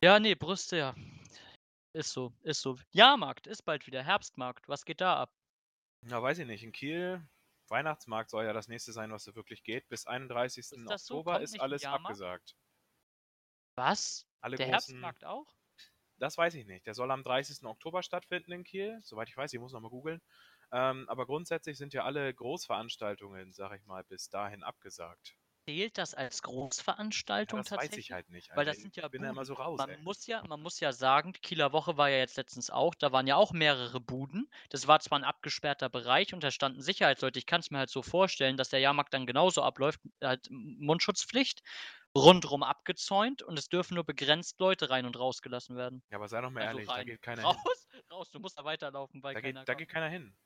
[0.03, 0.95] Ja, nee, Brüste, ja.
[1.93, 2.79] Ist so, ist so.
[2.93, 4.05] Jahrmarkt ist bald wieder.
[4.05, 4.69] Herbstmarkt.
[4.69, 5.35] Was geht da ab?
[6.03, 6.63] Na, weiß ich nicht.
[6.63, 7.27] In Kiel,
[7.69, 9.89] Weihnachtsmarkt soll ja das nächste sein, was so wirklich geht.
[9.89, 10.59] Bis 31.
[10.59, 10.89] Ist so?
[11.17, 12.55] Oktober Kommt ist alles abgesagt.
[13.77, 14.25] Was?
[14.41, 15.53] Alle Der großen, Herbstmarkt auch?
[16.21, 16.87] Das weiß ich nicht.
[16.87, 17.69] Der soll am 30.
[17.69, 19.01] Oktober stattfinden in Kiel.
[19.03, 20.21] Soweit ich weiß, ich muss nochmal googeln.
[20.73, 25.37] Ähm, aber grundsätzlich sind ja alle Großveranstaltungen, sag ich mal, bis dahin abgesagt.
[25.69, 26.43] Zählt das als
[27.47, 27.99] Ja, Großveranstaltung das weiß tatsächlich?
[27.99, 28.51] ich halt nicht.
[28.55, 28.67] Weil Alter.
[28.67, 29.47] das sind ja ich bin da immer Buden.
[29.47, 29.85] so raus.
[29.87, 29.99] Man ey.
[30.03, 33.13] muss ja, man muss ja sagen, die Kieler Woche war ja jetzt letztens auch, da
[33.13, 34.51] waren ja auch mehrere Buden.
[34.71, 37.39] Das war zwar ein abgesperrter Bereich und da standen Sicherheitsleute.
[37.39, 41.63] Ich kann es mir halt so vorstellen, dass der Jahrmarkt dann genauso abläuft, halt Mundschutzpflicht,
[42.17, 46.03] rundrum abgezäunt und es dürfen nur begrenzt Leute rein und rausgelassen werden.
[46.11, 47.07] Ja, aber sei doch mal Also ehrlich, da rein.
[47.07, 47.57] geht keiner Raus,
[47.93, 48.01] hin.
[48.13, 50.37] raus, du musst da weiterlaufen, weil Da keiner geht, da geht keiner hin.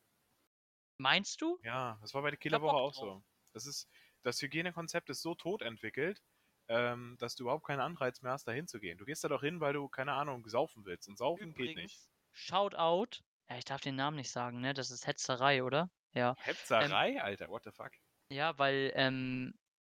[0.98, 1.58] Meinst du?
[1.62, 3.22] Ja, das war bei der Kieler hab Woche Bock auch drauf.
[3.22, 3.24] so.
[3.52, 3.88] Das ist,
[4.22, 6.22] das Hygienekonzept ist so tot entwickelt,
[6.68, 8.98] ähm, dass du überhaupt keinen Anreiz mehr hast, da hinzugehen.
[8.98, 11.08] Du gehst da doch hin, weil du, keine Ahnung, saufen willst.
[11.08, 11.72] Und saufen geht nicht.
[11.72, 14.72] Übrigens, Shoutout, ja, ich darf den Namen nicht sagen, ne?
[14.74, 15.90] Das ist Hetzerei, oder?
[16.12, 16.34] Ja.
[16.38, 17.90] Hetzerei, Alter, what the fuck?
[18.30, 19.54] Ja, weil ähm,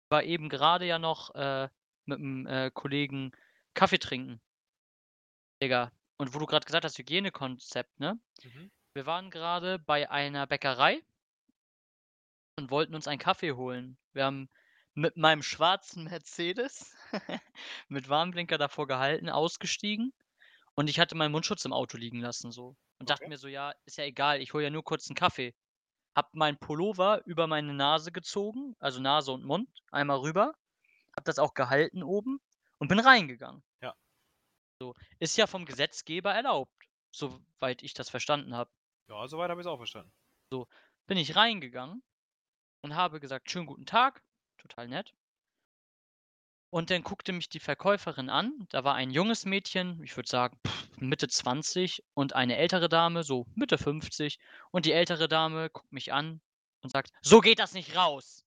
[0.09, 1.69] war eben gerade ja noch äh,
[2.05, 3.31] mit einem äh, Kollegen
[3.73, 4.41] Kaffee trinken.
[5.61, 5.91] Digga.
[6.17, 8.17] Und wo du gerade gesagt hast, Hygienekonzept, ne?
[8.43, 8.69] Mhm.
[8.95, 11.01] Wir waren gerade bei einer Bäckerei
[12.57, 13.97] und wollten uns einen Kaffee holen.
[14.13, 14.49] Wir haben
[14.93, 16.95] mit meinem schwarzen Mercedes
[17.89, 20.13] mit Warnblinker davor gehalten, ausgestiegen
[20.75, 23.29] und ich hatte meinen Mundschutz im Auto liegen lassen so und dachte Okay.
[23.29, 25.55] mir so, ja, ist ja egal, ich hole ja nur kurz einen Kaffee.
[26.15, 30.53] Hab meinen Pullover über meine Nase gezogen, also Nase und Mund, einmal rüber,
[31.15, 32.39] hab das auch gehalten oben
[32.77, 33.63] und bin reingegangen.
[33.81, 33.93] Ja.
[34.81, 36.71] So, ist ja vom Gesetzgeber erlaubt,
[37.11, 38.71] soweit ich das verstanden habe.
[39.09, 40.11] Ja, soweit habe ich es auch verstanden.
[41.07, 42.01] bin ich reingegangen
[42.81, 44.23] und habe gesagt, schönen guten Tag,
[44.57, 45.13] total nett.
[46.75, 48.67] Und dann guckte mich die Verkäuferin an.
[48.69, 50.59] Da war ein junges Mädchen, ich würde sagen
[50.97, 54.39] Mitte 20 und eine ältere Dame, so Mitte 50.
[54.71, 56.41] Und die ältere Dame guckt mich an
[56.81, 58.43] und sagt, so geht das nicht raus.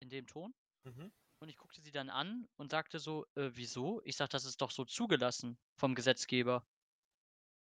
[0.00, 0.54] In dem Ton.
[0.84, 1.12] Mhm.
[1.42, 4.00] Und ich guckte sie dann an und sagte so, äh, wieso?
[4.04, 6.66] Ich sag, das ist doch so zugelassen vom Gesetzgeber.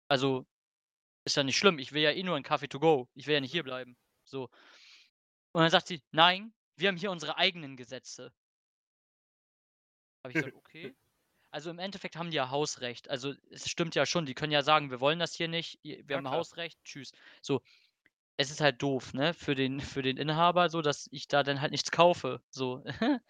[0.07, 0.47] Also,
[1.25, 1.77] ist ja nicht schlimm.
[1.77, 3.07] Ich will ja eh nur einen Kaffee to go.
[3.13, 3.95] Ich will ja nicht hier bleiben.
[4.25, 4.49] So.
[5.51, 8.33] Und dann sagt sie, nein, wir haben hier unsere eigenen Gesetze.
[10.23, 10.95] Habe ich gesagt, okay.
[11.51, 13.09] Also im Endeffekt haben die ja Hausrecht.
[13.09, 15.97] Also es stimmt ja schon, die können ja sagen, wir wollen das hier nicht, wir
[16.07, 16.37] Ja, haben klar.
[16.39, 17.11] Hausrecht, tschüss.
[17.41, 17.61] So,
[18.37, 21.61] es ist halt doof, ne, für den, für den Inhaber, so, dass ich da dann
[21.61, 22.41] halt nichts kaufe.
[22.49, 22.83] So.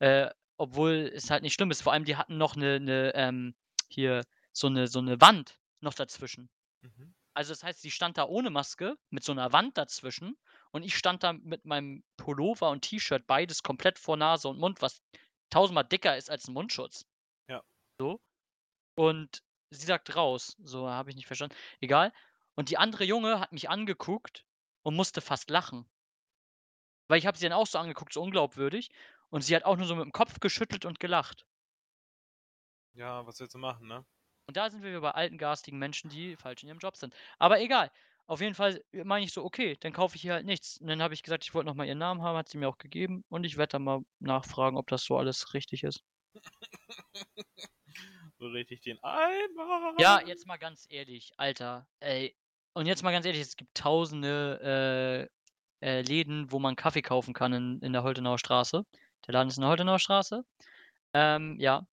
[0.00, 1.82] äh, obwohl es halt nicht schlimm ist.
[1.82, 3.54] Vor allem, die hatten noch eine, eine ähm,
[3.88, 6.50] hier, so eine, so eine Wand noch dazwischen.
[6.82, 7.14] Mhm.
[7.34, 10.36] Also das heißt, sie stand da ohne Maske mit so einer Wand dazwischen
[10.70, 14.82] und ich stand da mit meinem Pullover und T-Shirt beides komplett vor Nase und Mund,
[14.82, 15.02] was
[15.52, 17.06] tausendmal dicker ist als ein Mundschutz.
[17.48, 17.62] Ja.
[17.98, 18.20] So.
[18.94, 20.56] Und sie sagt raus.
[20.62, 21.56] So habe ich nicht verstanden.
[21.80, 22.12] Egal.
[22.54, 24.44] Und die andere Junge hat mich angeguckt
[24.82, 25.88] und musste fast lachen.
[27.08, 28.90] Weil ich habe sie dann auch so angeguckt, so unglaubwürdig.
[29.30, 31.46] Und sie hat auch nur so mit dem Kopf geschüttelt und gelacht.
[32.94, 34.04] Ja, was willst du machen, ne?
[34.46, 37.14] Und da sind wir wieder bei alten, garstigen Menschen, die falsch in ihrem Job sind.
[37.38, 37.90] Aber egal.
[38.26, 40.78] Auf jeden Fall äh, meine ich so, okay, dann kaufe ich hier halt nichts.
[40.78, 42.78] Und dann habe ich gesagt, ich wollte nochmal ihren Namen haben, hat sie mir auch
[42.78, 43.24] gegeben.
[43.28, 46.02] Und ich werde dann mal nachfragen, ob das so alles richtig ist.
[48.38, 49.94] So richtig den Eimer.
[49.98, 51.86] Ja, jetzt mal ganz ehrlich, Alter.
[52.00, 52.36] Ey.
[52.72, 55.28] Und jetzt mal ganz ehrlich, es gibt tausende
[55.80, 58.84] äh, äh, Läden, wo man Kaffee kaufen kann in, in der Holtenauer Straße.
[59.28, 60.44] Der Laden ist in der Holtenauer Straße.
[61.14, 61.86] Ähm, ja.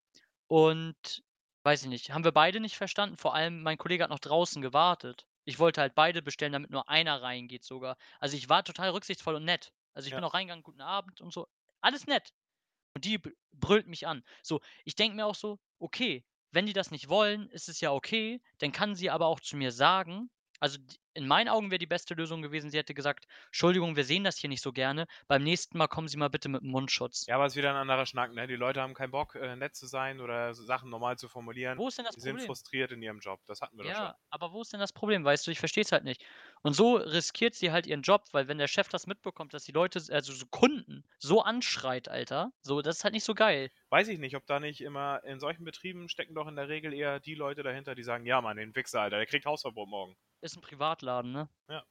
[0.47, 1.21] Und
[1.61, 3.17] weiß ich nicht, haben wir beide nicht verstanden.
[3.17, 5.27] Vor allem, mein Kollege hat noch draußen gewartet.
[5.49, 7.97] Ich wollte halt beide bestellen, damit nur einer reingeht sogar.
[8.19, 9.73] Also ich war total rücksichtsvoll und nett.
[9.93, 10.15] Also ich Ja.
[10.15, 11.47] bin auch reingegangen, guten Abend und so.
[11.81, 12.29] Alles nett.
[12.95, 13.19] Und die
[13.53, 14.23] brüllt mich an.
[14.43, 17.91] So, ich denke mir auch so, okay, wenn die das nicht wollen, ist es ja
[17.91, 18.41] okay.
[18.59, 20.77] Dann kann sie aber auch zu mir sagen, Also,
[21.13, 24.37] in meinen Augen wäre die beste Lösung gewesen, sie hätte gesagt: „Entschuldigung, wir sehen das
[24.37, 25.07] hier nicht so gerne.
[25.27, 27.75] Beim nächsten Mal kommen Sie mal bitte mit 'm Mundschutz.“ Ja, aber ist wieder 'n
[27.77, 28.47] anderer Schnack, ne?
[28.47, 31.81] Die Leute haben keinen Bock, äh, nett zu sein oder Sachen normal zu formulieren.
[31.81, 32.41] Wo ist denn das Die sind Problem?
[32.41, 33.41] frustriert in ihrem Job.
[33.45, 34.11] Das hatten wir doch schon.
[34.11, 35.23] Ja, aber wo ist denn das Problem?
[35.23, 36.25] Weißt du, ich verstehe es halt nicht.
[36.63, 39.71] Und so riskiert sie halt ihren Job, weil wenn der Chef das mitbekommt, dass die
[39.71, 43.69] Leute also so Kunden so anschreit, Alter, so, das ist halt nicht so geil.
[43.91, 46.93] Weiß ich nicht, ob da nicht immer in solchen Betrieben stecken doch in der Regel
[46.93, 50.15] eher die Leute dahinter, die sagen: „Ja, Mann, den Wichser, Alter, der kriegt Hausverbot morgen.“
[50.43, 51.49] Ist 'n Privatladen, ne?
[51.69, 51.85] Ja.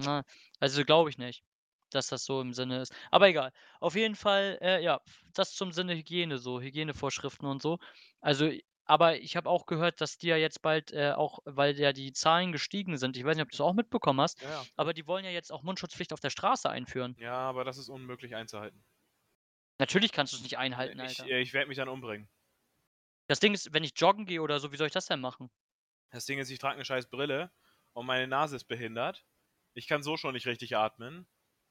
[0.00, 0.24] Na,
[0.60, 1.42] also glaube ich nicht,
[1.90, 2.94] dass das so im Sinne ist.
[3.10, 3.52] Aber egal.
[3.80, 5.00] Auf jeden Fall, äh, ja,
[5.32, 7.78] das zum Sinne Hygiene so, Hygienevorschriften und so.
[8.20, 8.50] Also,
[8.84, 12.12] aber ich habe auch gehört, dass die ja jetzt bald, äh, auch weil ja die
[12.12, 14.66] Zahlen gestiegen sind ich weiß nicht, ob du's auch mitbekommen hast, Ja, ja.
[14.76, 17.16] aber die wollen ja jetzt auch Mundschutzpflicht auf der Straße einführen.
[17.18, 18.84] Ja, aber das ist unmöglich einzuhalten.
[19.80, 21.30] Natürlich kannst du's nicht einhalten, Ich Alter.
[21.30, 22.28] äh, ich werde mich dann umbringen.
[23.30, 25.50] Das Ding ist, wenn ich joggen gehe oder so, wie soll ich das denn machen?
[26.12, 27.52] Das Ding ist, ich trage 'ne scheiß Brille
[27.92, 29.26] und meine Nase ist behindert.
[29.74, 31.28] Ich kann so schon nicht richtig atmen.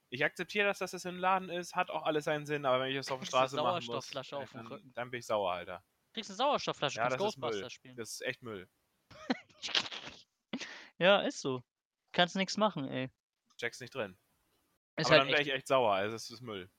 [0.10, 2.90] Ich akzeptiere das, dass es im Laden ist, hat auch alles seinen Sinn, aber wenn
[2.92, 5.84] ich das auf der Straße machen muss, 'n dann dann bin ich sauer, Alter.
[6.16, 7.68] Kriegst 'ne Sauerstoffflasche, Ja, kannst das ist Müll.
[7.68, 7.98] Ghostbusters spielen.
[7.98, 8.70] Das ist echt Müll.
[11.00, 11.64] Ja, ist so.
[12.14, 13.12] Kannst nix machen, ey.
[13.60, 14.18] Steckst nicht drin.
[14.98, 16.70] Ist Aber halt dann wäre ich echt sauer, also es ist Müll.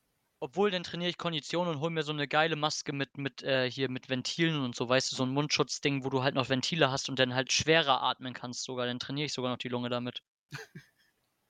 [0.49, 3.69] Obwohl, dann trainiere ich Kondition und hole mir so 'ne geile Maske mit mit, äh
[3.69, 6.89] hier mit Ventilen und so, weißt du, so 'n Mundschutzding, wo du halt noch Ventile
[6.93, 8.87] hast und dann halt schwerer atmen kannst sogar.
[8.87, 10.21] Dann trainiere ich sogar noch die Lunge damit.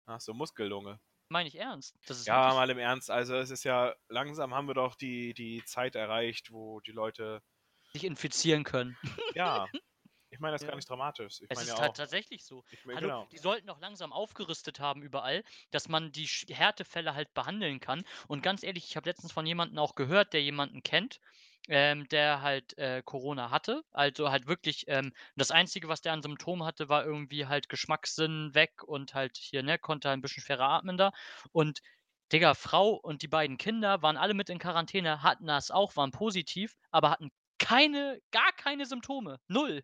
[0.09, 1.01] Ach so, Muskellunge.
[1.31, 1.97] Meine ich ernst.
[2.05, 4.95] Das ist Ja, wirklich mal im Ernst, also es ist ja langsam haben wir doch
[4.95, 7.43] die die Zeit erreicht, wo die Leute
[7.95, 8.99] sich infizieren können.
[9.35, 9.69] Ja.
[10.35, 10.77] Ich meine das ist gar Ja.
[10.77, 11.41] nicht dramatisch.
[11.43, 12.65] Ich Es ist ja auch tatsächlich so.
[12.71, 13.31] ich meine Hallo, genau.
[13.33, 18.05] die sollten doch langsam aufgerüstet haben überall, dass man die Härtefälle halt behandeln kann.
[18.29, 21.21] Und ganz ehrlich, ich habe letztens von jemandem auch gehört, der jemanden kennt,
[21.69, 23.85] ähm, der halt, äh, Corona hatte.
[23.93, 28.55] Also halt wirklich, ähm das Einzige, was der an Symptomen hatte, war irgendwie halt Geschmackssinn
[28.55, 31.13] weg und halt hier, ne, konnte halt 'n bisschen schwerer atmen da.
[31.53, 31.81] Und
[32.33, 36.11] Digga, Frau und die beiden Kinder waren alle mit in Quarantäne, hatten das auch, waren
[36.13, 39.39] positiv, aber hatten keine gar keine Symptome.
[39.49, 39.83] 0.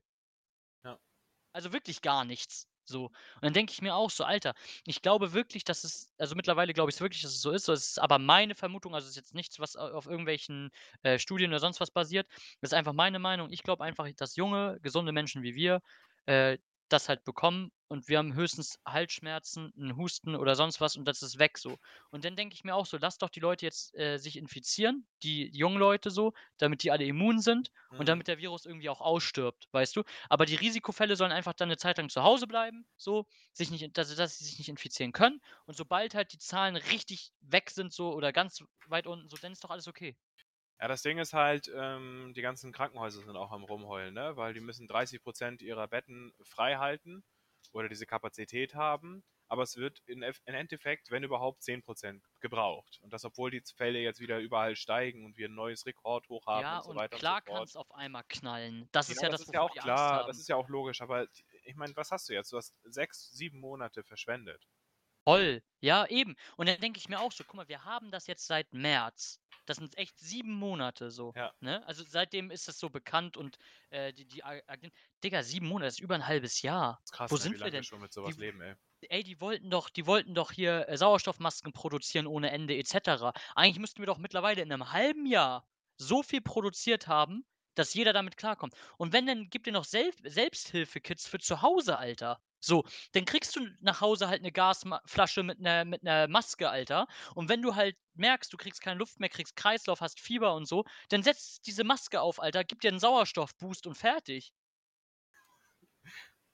[1.52, 3.06] Also wirklich gar nichts, so.
[3.06, 4.54] Und dann denke ich mir auch so: „Alter,
[4.86, 7.64] ich glaube wirklich, dass es“ also mittlerweile glaube ich's wirklich, dass es so ist.
[7.64, 10.70] So, es ist aber meine Vermutung, also es ist jetzt nichts, was auf irgendwelchen,
[11.02, 12.28] äh, Studien oder sonst was basiert.
[12.60, 13.50] Das ist einfach meine Meinung.
[13.50, 15.80] Ich glaube einfach, dass junge, gesunde Menschen wie wir,
[16.26, 16.58] äh,
[16.92, 21.22] das halt bekommen und wir haben höchstens Halsschmerzen, 'n Husten oder sonst was und das
[21.22, 21.78] ist weg so.
[22.10, 25.06] Und dann denke ich mir auch so: „Lass doch die Leute jetzt, äh, sich infizieren,
[25.22, 28.10] die jungen Leute so, damit die alle immun sind und Mhm.
[28.10, 30.02] damit der Virus irgendwie auch ausstirbt“, weißt du?
[30.28, 33.96] Aber die Risikofälle sollen einfach dann 'ne Zeit lang zu Hause bleiben, so, sich nicht
[33.98, 35.40] dass dass sie sich nicht infizieren können.
[35.66, 39.52] Und sobald halt die Zahlen richtig weg sind so oder ganz weit unten so, dann
[39.52, 40.16] ist doch alles okay.
[40.82, 44.54] Ja, das Ding ist halt, ähm, die ganzen Krankenhäuser sind auch am Rumheulen, ne, weil
[44.54, 47.22] die müssen 30 % ihrer Betten freihalten
[47.72, 52.98] oder diese Kapazität haben, aber es wird im Endeffekt, wenn überhaupt, 10 % gebraucht.
[53.02, 56.72] Und das, obwohl die Fälle jetzt wieder überall steigen und wir 'n neues Rekordhoch haben
[56.72, 57.70] Ja, und so weiter und klar so fort.
[57.70, 58.88] kann's auf einmal knallen.
[58.92, 61.00] Das ist Ja, ja das das, ist ja auch klar, das ist ja auch logisch,
[61.00, 61.26] aber
[61.64, 62.52] ich meine, was hast du jetzt?
[62.52, 64.66] Du hast 6, 7 Monate verschwendet.
[65.26, 65.62] Voll.
[65.82, 66.34] Ja, eben.
[66.56, 69.38] Und dann denke ich mir auch so: „Guck mal, wir haben das jetzt seit März.
[69.66, 71.52] Das sind echt 7 Monate so“, Ja.
[71.60, 71.86] ne?
[71.86, 73.56] Also seitdem ist es so bekannt und,
[73.90, 74.90] äh, die die A Agen
[75.22, 77.02] Digga, 7 Monate, das ist über 'n 1/2 Jahr.
[77.06, 77.84] Ist krass, Wo ne, wie sind wir lange wir denn?
[77.84, 78.74] schon mit so Die leben, ey.
[79.10, 83.32] ey, die wollten doch die wollten doch hier, äh, Sauerstoffmasken produzieren ohne Ende et cetera.
[83.56, 85.66] Eigentlich müssten wir doch mittlerweile in 'nem 1/2 Jahr
[85.98, 87.44] so viel produziert haben,
[87.76, 88.74] dass jeder damit klarkommt.
[88.98, 92.40] Und wenn, dann gib dir noch Selb Selbsthilfekits für zu Hause, Alter.
[92.62, 96.68] So, dann kriegst du nach Hause halt 'ne Gasma Flasche mit 'ner mit 'ner Maske,
[96.68, 97.06] Alter.
[97.34, 100.66] Und wenn du halt merkst, du kriegst keine Luft mehr, kriegst Kreislauf, hast Fieber und
[100.66, 104.50] so, dann setz diese Maske auf, Alter, gib dir 'n Sauerstoffboost und fertig.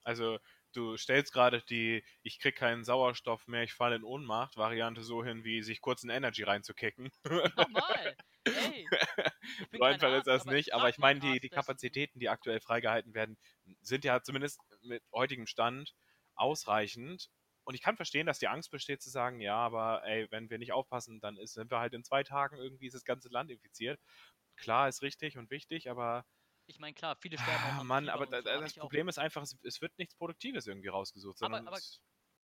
[0.07, 0.39] Also,
[0.73, 5.25] du stellst grade die „Ich kriege keinen Sauerstoff mehr, ich falle in Ohnmacht“ Variante so
[5.25, 7.11] hin, wie sich kurz 'n Energy reinzukicken.
[7.57, 8.17] Normal.
[8.53, 8.91] Ey,
[9.73, 11.51] So einfach ist das nicht, aber ich meine, die die.
[11.51, 13.39] Kapazitäten, die aktuell freigehalten werden,
[13.81, 15.95] sind ja zumindest mit heutigem Stand
[16.35, 17.31] ausreichend.
[17.65, 20.59] Und ich kann verstehen, dass die Angst besteht zu sagen: „Ja, aber ey, wenn wir
[20.59, 23.51] nicht aufpassen, dann ist sind wir halt in 2 Tagen irgendwie ist das ganze Land
[23.51, 24.01] infiziert.“
[24.57, 26.27] Klar, ist richtig und wichtig, aber
[26.67, 28.75] Ich meine, klar, viele sterben auch ah, an Mann, Fieber aber da so, das.
[28.79, 32.01] Problem ist einfach, es es wird nichts Produktives irgendwie rausgesucht, Aber sondern aber es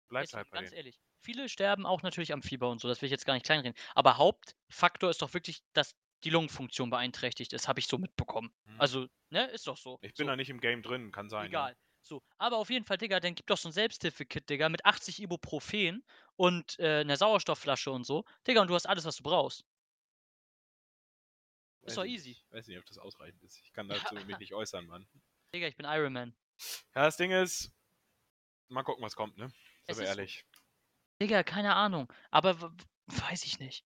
[0.09, 0.73] bleibt halt bei ganz denen.
[0.73, 3.45] ehrlich, viele sterben auch natürlich am Fieber und so, das will ich jetzt gar nicht
[3.45, 3.75] kleinreden.
[3.95, 8.51] Aber Hauptfaktor ist doch wirklich, dass die Lungenfunktion beeinträchtigt ist, habe ich so mitbekommen.
[8.65, 8.77] Mhm.
[8.77, 10.01] Also, ne, ist doch so.
[10.01, 10.27] Ich bin So.
[10.27, 11.69] da nicht im Game drin, kann sein, ja.
[12.07, 15.21] So, aber auf jeden Fall, Digga, dann gib doch so 'n Selbsthilfekit, Digga, mit 80
[15.21, 16.05] Ibuprofen
[16.37, 18.23] und, äh, 'ner Sauerstoffflasche und so.
[18.47, 19.63] Digga, und du hast alles, was du brauchst.
[21.87, 22.37] Ist Weiß doch ich easy.
[22.37, 22.45] nicht.
[22.51, 23.59] Weiß nicht, ob das ausreichend ist.
[23.63, 23.97] Ich kann Ja.
[23.97, 25.07] dazu mich nicht äußern, Mann.
[25.53, 26.35] Digga, ich bin Iron Man.
[26.95, 27.71] Ja, das Ding ist
[28.69, 29.51] Mal gucken, was kommt, ne?
[29.83, 30.21] Sind wir ist so.
[30.21, 30.45] ehrlich.
[31.21, 32.11] Digga, keine Ahnung.
[32.31, 32.73] Aber
[33.07, 33.83] weiß ich nicht.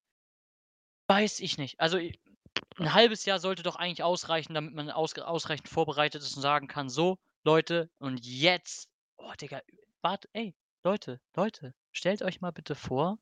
[1.09, 1.79] Weiß ich nicht.
[1.79, 6.41] Also ein halbes Jahr sollte doch eigentlich ausreichen, damit man aus, ausreichend vorbereitet ist und
[6.41, 8.89] sagen kann, so, Leute, und jetzt.
[9.17, 9.61] Oh, Digga,
[10.01, 13.19] warte, ey, Leute, Leute, stellt euch mal bitte vor,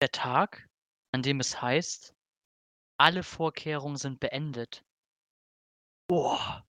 [0.00, 0.68] der Tag,
[1.12, 2.14] an dem es heißt,
[2.98, 4.84] alle Vorkehrungen sind beendet.
[6.08, 6.66] Boah,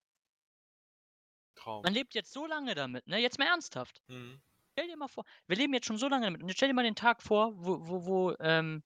[1.54, 1.82] Traum.
[1.82, 3.18] man lebt jetzt so lange damit, ne?
[3.18, 4.02] Jetzt mal ernsthaft.
[4.08, 4.42] Mhm.
[4.72, 6.42] Stell dir mal vor, wir leben jetzt schon so lange damit.
[6.42, 8.82] Und jetzt stell dir mal den Tag vor, wo, wo, wo, ähm,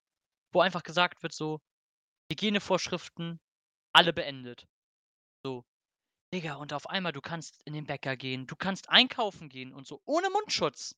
[0.53, 1.59] wo einfach gesagt wird, so,
[2.31, 3.39] Hygienevorschriften,
[3.93, 4.67] alle beendet.
[5.43, 5.65] So.
[6.33, 9.87] Digga, und auf einmal, du kannst in den Bäcker gehen, du kannst einkaufen gehen und
[9.87, 10.95] so, ohne Mundschutz.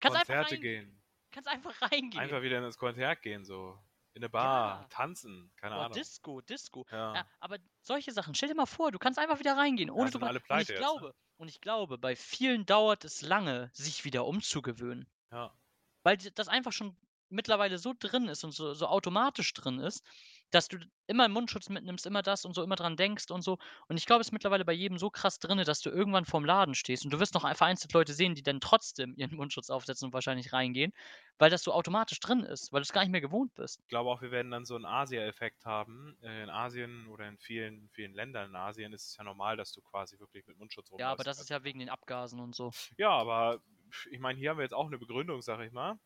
[0.00, 1.02] Kannst einfach, Konzerte rein, gehen.
[1.30, 2.20] kannst einfach reingehen.
[2.20, 3.78] Einfach wieder ins Konzert gehen, so.
[4.14, 4.86] In eine Bar, Ja.
[4.90, 5.94] tanzen, keine Boah, Ahnung.
[5.94, 6.86] Disco, Disco.
[6.90, 7.14] Ja.
[7.14, 10.20] Ja, aber solche Sachen, stell dir mal vor, du kannst einfach wieder reingehen, ohne sind
[10.20, 10.26] drüber.
[10.26, 11.00] alle und pleite ich jetzt, ne?
[11.00, 15.08] glaube, und ich glaube, bei vielen dauert es lange, sich wieder umzugewöhnen.
[15.30, 15.56] ja.
[16.04, 16.96] weil das einfach schon
[17.30, 20.04] mittlerweile so drin ist und so, so automatisch drin ist,
[20.52, 23.58] dass du immer einen Mundschutz mitnimmst, immer das und so, immer dran denkst und so.
[23.88, 26.44] Und ich glaube, es ist mittlerweile bei jedem so krass drin, dass du irgendwann vorm
[26.44, 30.06] Laden stehst und du wirst noch vereinzelt Leute sehen, die dann trotzdem ihren Mundschutz aufsetzen
[30.06, 30.92] und wahrscheinlich reingehen,
[31.38, 33.80] weil das so automatisch drin ist, weil du es gar nicht mehr gewohnt bist.
[33.80, 36.16] Ich glaube auch, wir werden dann so einen Asia-Effekt haben.
[36.22, 39.72] Äh, In Asien oder in vielen, vielen Ländern in Asien ist es ja normal, dass
[39.72, 41.00] du quasi wirklich mit Mundschutz rumläufst.
[41.00, 42.70] Ja, aber das ist ja wegen den Abgasen und so.
[42.96, 43.62] Ja, aber
[44.10, 45.98] ich meine, hier haben wir jetzt auch eine Begründung, sag ich mal.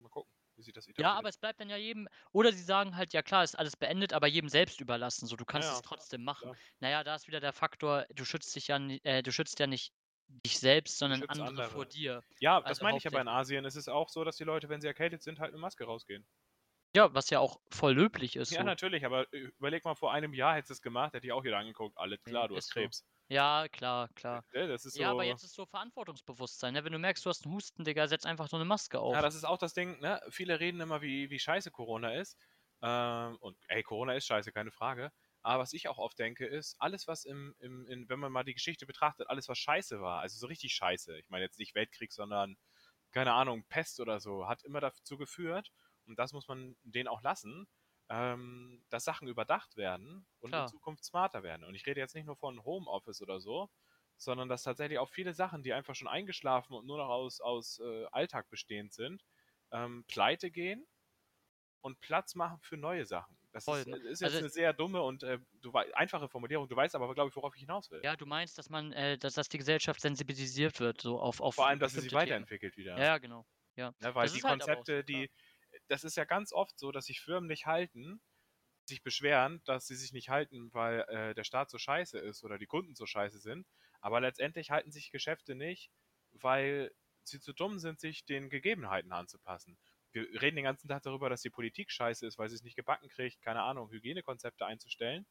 [0.00, 1.14] Mal gucken, wie sich das Ja, etabliert.
[1.14, 4.12] aber es bleibt dann ja jedem, oder sie sagen halt, ja klar, ist alles beendet,
[4.12, 6.50] aber jedem selbst überlassen, so du kannst ja, es trotzdem machen.
[6.50, 6.58] klar.
[6.80, 9.92] Naja, da ist wieder der Faktor, du schützt dich ja, äh, du schützt ja nicht
[10.28, 11.86] dich selbst, sondern schützt andere, vor andere.
[11.86, 12.22] dir.
[12.40, 13.28] Ja, das Also meine ich aber in.
[13.28, 13.64] Asien.
[13.66, 16.26] Es ist auch so, dass die Leute, wenn sie erkältet sind, halt mit Maske rausgehen.
[16.94, 18.50] Ja, was ja auch voll löblich ist.
[18.50, 18.64] Ja, so.
[18.64, 21.44] natürlich, aber äh, überleg mal, vor einem Jahr hättest du es gemacht, hätte ich auch
[21.44, 21.96] wieder angeguckt.
[21.98, 22.92] Alles klar, du ist hast so.
[23.28, 24.44] Ja, klar, klar.
[24.52, 25.02] Ja, das ist so.
[25.02, 26.74] Ja, aber jetzt ist so Verantwortungsbewusstsein.
[26.74, 26.84] Ne?
[26.84, 29.18] Wenn du merkst, du hast einen Husten, Digga, setz einfach so eine Maske auf.
[29.18, 30.20] Ja, das ist auch das Ding, ne?
[30.30, 32.38] Viele reden immer, wie, wie scheiße Corona ist.
[32.82, 35.12] Ähm, und ey, Corona ist scheiße, keine Frage.
[35.42, 38.44] Aber was ich auch oft denke, ist, alles, was im, im in, wenn man mal
[38.44, 41.74] die Geschichte betrachtet, alles, was scheiße war, also so richtig scheiße, ich meine jetzt nicht
[41.74, 42.56] Weltkrieg, sondern,
[43.12, 45.72] keine Ahnung, Pest oder so, hat immer dazu geführt,
[46.06, 47.66] und das muss man denen auch lassen,
[48.10, 50.64] ähm, dass Sachen überdacht werden und Klar.
[50.64, 51.64] in Zukunft smarter werden.
[51.64, 53.68] Und ich rede jetzt nicht nur von Homeoffice oder so,
[54.16, 57.78] sondern dass tatsächlich auch viele Sachen, die einfach schon eingeschlafen und nur noch aus, aus
[57.80, 59.24] äh, Alltag bestehend sind,
[59.70, 60.86] ähm, pleite gehen
[61.80, 63.38] und Platz machen für neue Sachen.
[63.52, 63.96] Das Voll, ist, ne?
[63.96, 66.68] ist jetzt Also- eine sehr dumme und äh, du, einfache Formulierung.
[66.68, 68.00] Du weißt aber, glaube ich, worauf ich hinaus will.
[68.04, 71.54] Ja, du meinst, dass man, äh, dass, dass die Gesellschaft sensibilisiert wird, so auf, auf
[71.54, 72.22] Vor allem, dass sie sich Themen.
[72.22, 72.98] weiterentwickelt wieder.
[72.98, 73.46] Ja, ja, genau.
[73.76, 73.94] Ja.
[74.00, 75.30] Ne, weil Das die halt aber auch so, Konzepte, die,
[75.88, 78.20] das ist ja ganz oft so, dass sich Firmen nicht halten,
[78.84, 82.58] sich beschweren, dass sie sich nicht halten, weil äh, der Staat so scheiße ist oder
[82.58, 83.66] die Kunden so scheiße sind.
[84.00, 85.90] Aber letztendlich halten sich Geschäfte nicht,
[86.32, 86.92] weil
[87.24, 89.78] sie zu dumm sind, sich den Gegebenheiten anzupassen.
[90.12, 92.76] Wir reden den ganzen Tag darüber, dass die Politik scheiße ist, weil sie es nicht
[92.76, 95.26] gebacken kriegt, keine Ahnung, Hygienekonzepte einzustellen.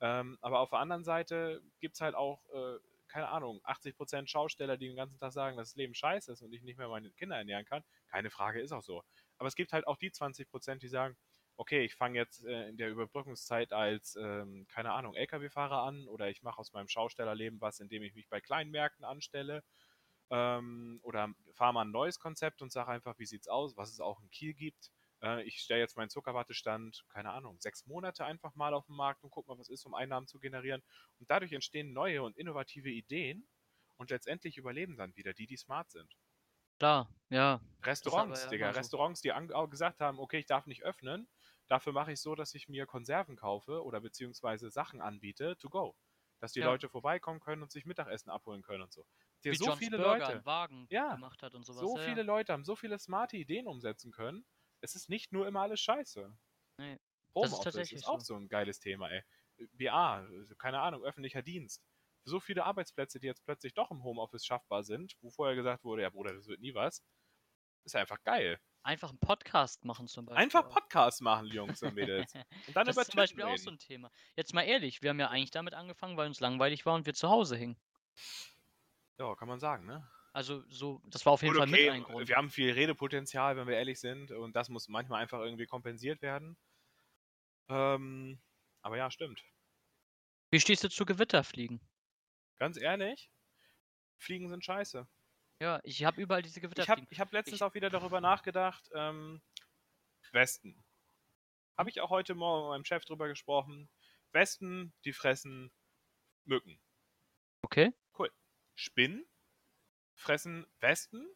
[0.00, 4.76] Ähm, aber auf der anderen Seite gibt es halt auch, äh, keine Ahnung, 80% Schausteller,
[4.76, 7.10] die den ganzen Tag sagen, dass das Leben scheiße ist und ich nicht mehr meine
[7.10, 7.82] Kinder ernähren kann.
[8.08, 9.02] Keine Frage, ist auch so.
[9.40, 11.16] Aber es gibt halt auch die 20%, die sagen,
[11.56, 16.28] okay, ich fange jetzt äh, in der Überbrückungszeit als, ähm, keine Ahnung, Lkw-Fahrer an oder
[16.28, 19.64] ich mache aus meinem Schaustellerleben was, indem ich mich bei kleinen Märkten anstelle
[20.30, 24.00] ähm, oder fahre mal ein neues Konzept und sage einfach, wie sieht's aus, was es
[24.00, 24.90] auch in Kiel gibt.
[25.22, 29.24] Äh, ich stelle jetzt meinen Zuckerwattestand, keine Ahnung, sechs Monate einfach mal auf den Markt
[29.24, 30.82] und guck mal, was ist, um Einnahmen zu generieren.
[31.18, 33.46] Und dadurch entstehen neue und innovative Ideen
[33.96, 36.14] und letztendlich überleben dann wieder die, die smart sind.
[36.80, 37.60] Klar, ja.
[37.84, 38.90] Restaurants, Digga, so.
[38.90, 39.32] Restaurants, die
[39.70, 41.28] gesagt haben, okay, ich darf nicht öffnen,
[41.66, 45.96] dafür mache ich so, dass ich mir Konserven kaufe oder beziehungsweise Sachen anbiete, to go.
[46.40, 46.62] Dass die Ja.
[46.62, 49.06] Leute vorbeikommen können und sich Mittagessen abholen können und so.
[49.48, 51.92] Wie so John's viele Burger Leute, Wagen Ja, gemacht hat und sowas.
[51.92, 52.22] so ja, viele ja.
[52.22, 54.46] Leute haben so viele smarte Ideen umsetzen können.
[54.80, 56.34] Es ist nicht nur immer alles scheiße.
[56.78, 56.98] Nee,
[57.38, 57.60] das ist
[57.92, 59.22] ist auch so ein geiles Thema, ey.
[59.72, 61.89] BA, also keine Ahnung, öffentlicher Dienst.
[62.24, 66.02] So viele Arbeitsplätze, die jetzt plötzlich doch im Homeoffice schaffbar sind, wo vorher gesagt wurde,
[66.02, 67.02] ja Bruder, das wird nie was.
[67.84, 68.58] Ist einfach geil.
[68.82, 70.42] Einfach einen Podcast machen zum Beispiel.
[70.42, 70.68] Einfach auch.
[70.68, 72.34] Podcasts machen, die Jungs und Mädels.
[72.66, 73.70] Und dann Das über ist zum Beispiel Titten auch so reden.
[73.70, 74.10] ein Thema.
[74.36, 77.14] Jetzt mal ehrlich, wir haben ja eigentlich damit angefangen, weil uns langweilig war und wir
[77.14, 77.78] zu Hause hingen.
[79.18, 80.10] Ja, kann man sagen, ne?
[80.32, 82.28] Also so, das war auf jeden Gut, Fall mit okay, ein Grund.
[82.28, 86.22] wir haben viel Redepotenzial, wenn wir ehrlich sind, und das muss manchmal einfach irgendwie kompensiert
[86.22, 86.56] werden.
[87.70, 88.38] Ähm,
[88.82, 89.42] aber ja, stimmt.
[90.52, 91.80] Wie stehst du zu Gewitterfliegen?
[92.60, 93.30] Ganz ehrlich,
[94.18, 95.08] Fliegen sind scheiße.
[95.62, 97.08] Ja, ich habe überall diese Ich habe Gewitterfliegen.
[97.10, 99.40] ich hab letztens Ich- auch wieder darüber nachgedacht, ähm,
[100.32, 100.84] Westen.
[101.78, 103.88] Habe ich auch heute Morgen mit meinem Chef drüber gesprochen.
[104.32, 105.72] Westen, die fressen
[106.44, 106.78] Mücken.
[107.62, 107.92] Okay.
[108.76, 109.26] Spinnen
[110.14, 111.26] fressen Wespen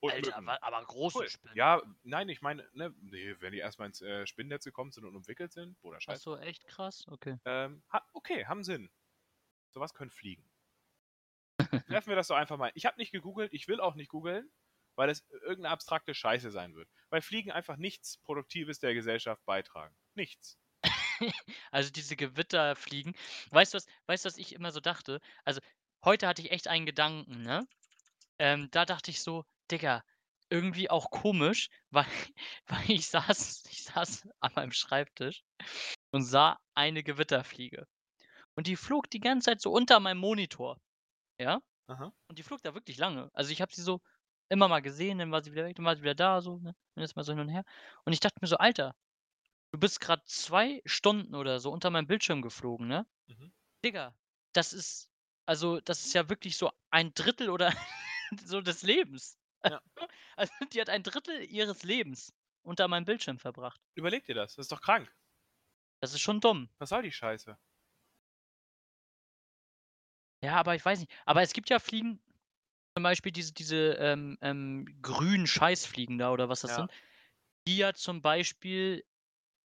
[0.00, 0.48] und Alter, Mücken.
[0.48, 1.28] aber, aber große Cool.
[1.28, 1.56] Spinnen.
[1.56, 5.14] Ja, nein, ich meine, ne, nee, wenn die erstmal ins äh, Spinnennetz gekommen sind und
[5.16, 6.12] umwickelt sind, Bruder, scheiße.
[6.32, 7.06] Achso, echt krass?
[7.08, 7.38] Okay.
[7.44, 8.90] Ähm, ha, okay, haben Sinn.
[9.72, 10.48] Sowas können fliegen.
[11.86, 12.70] Treffen wir das doch einfach mal.
[12.74, 14.50] Ich habe nicht gegoogelt, ich will auch nicht googeln,
[14.96, 16.88] weil es irgendeine abstrakte Scheiße sein wird.
[17.10, 19.94] Weil Fliegen einfach nichts Produktives der Gesellschaft beitragen.
[20.14, 20.58] Nichts.
[21.72, 23.14] Also diese Gewitterfliegen.
[23.50, 25.20] Weißt du was, weißt du, was ich immer so dachte?
[25.44, 25.60] Also,
[26.04, 27.66] heute hatte ich echt einen Gedanken, ne?
[28.38, 30.04] Ähm, da dachte ich so, Digga,
[30.50, 32.06] irgendwie auch komisch, weil,
[32.66, 35.42] weil ich saß, ich saß an meinem Schreibtisch
[36.12, 37.86] und sah eine Gewitterfliege.
[38.58, 40.80] Und die flog die ganze Zeit so unter meinem Monitor.
[41.38, 41.62] Ja?
[41.86, 42.12] Aha.
[42.26, 43.30] Und die flog da wirklich lange.
[43.32, 44.00] Also ich habe sie so
[44.48, 46.74] immer mal gesehen, dann war sie wieder weg, dann war sie wieder da, so, ne?
[46.96, 47.62] Dann ist mal so hin und her.
[48.04, 48.96] Und ich dachte mir so, Alter,
[49.70, 53.06] du bist gerade zwei Stunden oder so unter meinem Bildschirm geflogen, ne?
[53.28, 53.52] Mhm.
[53.84, 54.12] Digga,
[54.54, 55.08] das ist,
[55.46, 57.72] also das ist ja wirklich so ein Drittel oder
[58.44, 59.38] so des Lebens.
[59.64, 59.80] Ja.
[60.36, 62.32] Also die hat ein Drittel ihres Lebens
[62.62, 63.80] unter meinem Bildschirm verbracht.
[63.94, 65.12] Überleg dir das, das ist doch krank.
[66.00, 66.68] Das ist schon dumm.
[66.78, 67.56] Was soll die Scheiße?
[70.42, 71.10] Ja, aber ich weiß nicht.
[71.26, 72.20] Aber es gibt ja Fliegen,
[72.94, 76.76] zum Beispiel diese, diese ähm, ähm, grünen Scheißfliegen da oder was das Ja.
[76.78, 76.92] sind,
[77.66, 79.04] die ja zum Beispiel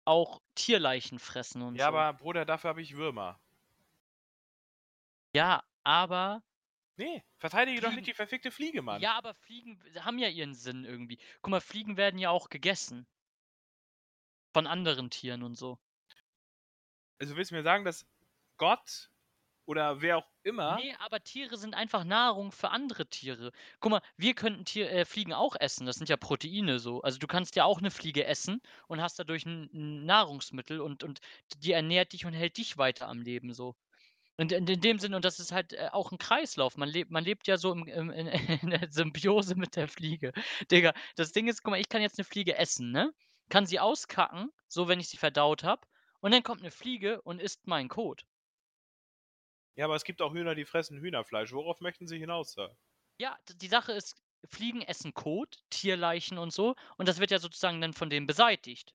[0.04, 1.96] auch Tierleichen fressen und Ja, so.
[1.96, 3.38] aber Bruder, dafür habe ich Würmer.
[5.34, 6.42] Ja, aber
[6.96, 9.00] Nee, verteidige doch Fliegen- nicht die verfickte Fliege, Mann.
[9.00, 11.18] Ja, aber Fliegen haben ja ihren Sinn irgendwie.
[11.40, 13.06] Guck mal, Fliegen werden ja auch gegessen.
[14.52, 15.78] Von anderen Tieren und so.
[17.18, 18.04] Also willst du mir sagen, dass
[18.58, 19.10] Gott
[19.70, 20.76] oder wer auch immer.
[20.76, 23.52] Nee, aber Tiere sind einfach Nahrung für andere Tiere.
[23.78, 25.86] Guck mal, wir könnten Tier, äh, Fliegen auch essen.
[25.86, 27.02] Das sind ja Proteine so.
[27.02, 31.04] Also du kannst ja auch eine Fliege essen und hast dadurch ein, ein Nahrungsmittel und,
[31.04, 31.20] und
[31.58, 33.76] die ernährt dich und hält dich weiter am Leben so.
[34.38, 36.76] Und in, in dem Sinne, und das ist halt äh, auch ein Kreislauf.
[36.76, 38.26] Man lebt, man lebt ja so im, im, in,
[38.62, 40.32] in der Symbiose mit der Fliege.
[40.68, 43.12] Digga, das Ding ist, guck mal, ich kann jetzt eine Fliege essen, ne?
[43.50, 45.86] Kann sie auskacken, so wenn ich sie verdaut habe.
[46.20, 48.24] Und dann kommt eine Fliege und isst meinen Kot.
[49.80, 51.50] Ja, aber es gibt auch Hühner, die fressen Hühnerfleisch.
[51.52, 52.76] Worauf möchten Sie hinaus da?
[53.20, 56.74] Ja, die Sache ist, Fliegen essen Kot, Tierleichen und so.
[56.96, 58.94] Und das wird ja sozusagen dann von denen beseitigt.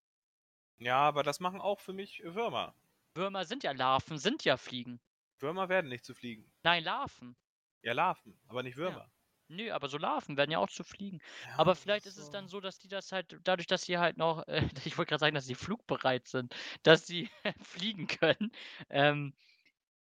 [0.78, 2.76] Ja, aber das machen auch für mich Würmer.
[3.16, 5.02] Würmer sind ja Larven, sind ja Fliegen.
[5.40, 6.52] Würmer werden nicht zu fliegen.
[6.64, 7.38] Nein, Larven.
[7.84, 9.14] Ja, Larven, aber nicht Würmer.
[9.48, 11.20] Nö, aber so Larven werden ja auch zu Fliegen.
[11.44, 12.58] Ja, Aber vielleicht ist es dann so.
[12.58, 15.36] so, dass die das halt, dadurch, dass sie halt noch, äh, ich wollte gerade sagen,
[15.36, 17.30] dass sie flugbereit sind, dass sie
[17.62, 18.52] fliegen können,
[18.90, 19.36] ähm,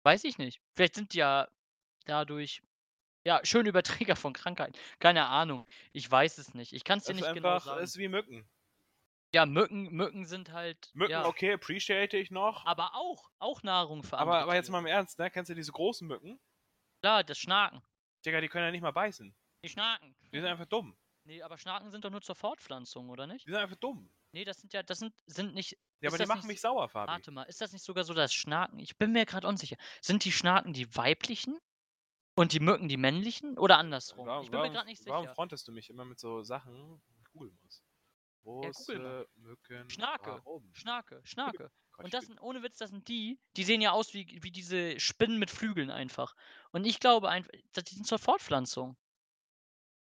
[0.04, 0.60] weiß ich nicht.
[0.76, 1.48] Vielleicht sind die ja
[2.06, 2.62] dadurch,
[3.26, 4.78] ja, schön Überträger von Krankheiten.
[4.98, 5.66] Keine Ahnung.
[5.92, 6.72] Ich weiß es nicht.
[6.72, 7.82] Ich kann es dir Es nicht genau sagen.
[7.82, 8.48] ist wie Mücken.
[9.34, 12.64] Ja, Mücken, Mücken sind halt, Mücken, ja, okay, appreciate ich noch.
[12.66, 15.28] aber auch, auch Nahrung für Aber, aber jetzt mal im Ernst, ne?
[15.30, 16.38] Kennst du diese großen Mücken?
[17.00, 17.82] Klar, das Schnaken.
[18.24, 19.34] Digga, die können ja nicht mal beißen.
[19.64, 20.14] Die Schnaken.
[20.32, 20.96] Die sind einfach dumm.
[21.24, 23.46] Nee, aber Schnaken sind doch nur zur Fortpflanzung, oder nicht?
[23.46, 24.08] Die sind einfach dumm.
[24.34, 26.60] Nee, das sind ja, das sind, sind nicht, Ja, aber die das machen nicht mich
[26.60, 27.12] sauer, Fabi.
[27.12, 30.24] warte mal, ist das nicht sogar so, dass Schnaken, ich bin mir gerade unsicher, sind
[30.24, 31.56] die Schnaken die weiblichen
[32.34, 34.26] und die Mücken die männlichen oder andersrum?
[34.26, 35.34] Warum, ich bin mir gerade nicht warum sicher.
[35.36, 37.00] frontest du mich immer mit so Sachen,
[37.32, 37.84] googeln muss?
[38.42, 39.28] google Große mal.
[39.36, 39.88] Mücken.
[39.88, 40.40] Schnake.
[40.44, 40.68] Warum?
[40.74, 41.70] Schnake, Schnake.
[41.98, 44.98] Und das sind, ohne Witz, das sind die, die sehen ja aus wie, wie diese
[44.98, 46.34] Spinnen mit Flügeln einfach.
[46.72, 48.96] Und ich glaube einfach, die sind zur Fortpflanzung.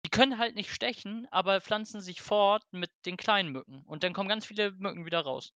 [0.07, 3.83] Die können halt nicht stechen, aber pflanzen sich fort mit den kleinen Mücken.
[3.83, 5.51] Und dann kommen ganz viele Mücken wieder raus.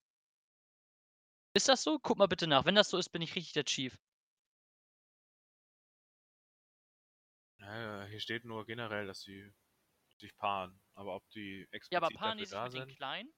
[1.54, 2.00] Ist das so?
[2.00, 2.66] Guck mal bitte nach.
[2.66, 3.98] Wenn das so ist, bin ich richtig der Chief.
[7.60, 9.54] Ja, hier steht nur generell, dass sie
[10.18, 10.78] sich paaren.
[10.96, 13.34] Aber ob die explizit Ja, aber paaren die sich da mit den sind, kleinen?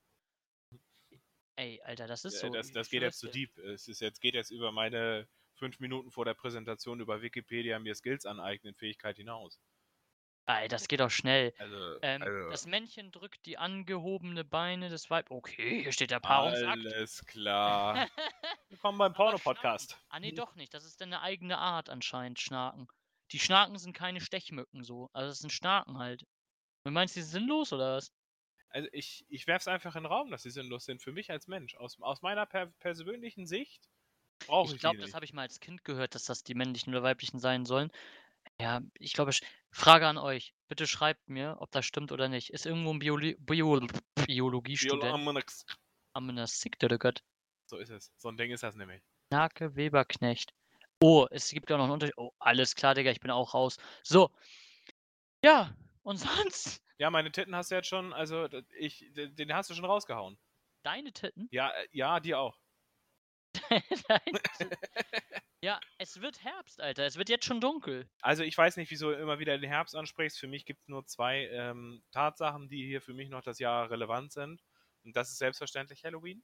[1.57, 2.49] Ey, Alter, das ist äh, so.
[2.49, 3.55] das, das geht jetzt zu deep.
[3.59, 7.93] Es ist jetzt, geht jetzt über meine fünf Minuten vor der Präsentation über Wikipedia mir
[7.93, 9.61] Skills aneignen, Fähigkeit hinaus.
[10.46, 11.54] Ey, das geht doch schnell.
[11.58, 15.32] Also, Ähm, also Das Männchen drückt die angehobene Beine des Weib.
[15.32, 16.68] Okay, hier steht der Paarungsakt.
[16.68, 18.10] alles klar.
[18.70, 19.98] Willkommen beim Porno-Podcast.
[20.10, 20.74] Ah, nee, doch nicht.
[20.74, 22.88] Das ist eine eigene Art anscheinend, Schnaken.
[23.32, 25.10] Die Schnaken sind keine Stechmücken so.
[25.14, 26.26] Also das sind Schnaken halt.
[26.84, 28.12] Du meinst, die sind sinnlos oder was?
[28.68, 31.02] Also ich, ich werfe es einfach in den Raum, dass sie sinnlos sind.
[31.02, 31.76] Für mich als Mensch.
[31.76, 33.88] Aus, aus meiner per persönlichen Sicht
[34.46, 36.94] brauche ich, Ich glaube, das habe ich mal als Kind gehört, dass das die männlichen
[36.94, 37.91] oder weiblichen sein sollen.
[38.64, 39.32] Ja, ich glaube,
[39.72, 40.55] Frage an euch.
[40.70, 42.49] Bitte schreibt mir, ob das stimmt oder nicht.
[42.49, 43.82] Ist irgendwo ein Bioli Bio
[44.26, 45.66] Biologiestudent Biologisch-
[46.14, 47.22] am einer Sick, der Gott.
[47.66, 48.14] So ist es.
[48.16, 49.03] So ein Ding ist das nämlich.
[49.32, 50.53] Nake Weberknecht.
[51.01, 52.18] Oh, es gibt ja noch einen Unterschied.
[52.18, 53.76] Oh, alles klar, Digga, ich bin auch raus.
[54.01, 54.32] So.
[55.43, 56.16] Ja, und
[56.53, 56.82] sonst?
[56.99, 58.47] Ja, meine Titten hast du jetzt schon, also
[58.78, 60.38] ich, den hast du schon rausgehauen.
[60.84, 61.49] Deine Titten?
[61.51, 62.57] Ja, äh, ja, die auch.
[65.61, 67.05] Ja, es wird Herbst, Alter.
[67.05, 68.09] Es wird jetzt schon dunkel.
[68.22, 70.38] Also ich weiß nicht, wieso du immer wieder den Herbst ansprichst.
[70.38, 73.89] Für mich gibt es nur zwei ähm, Tatsachen, die hier für mich noch das Jahr
[73.89, 74.61] relevant sind.
[75.05, 76.43] Und das ist selbstverständlich Halloween.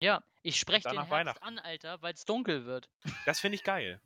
[0.00, 2.88] Ja, ich spreche den Herbst an, Alter, weil es dunkel wird.
[3.26, 4.00] Das finde ich geil.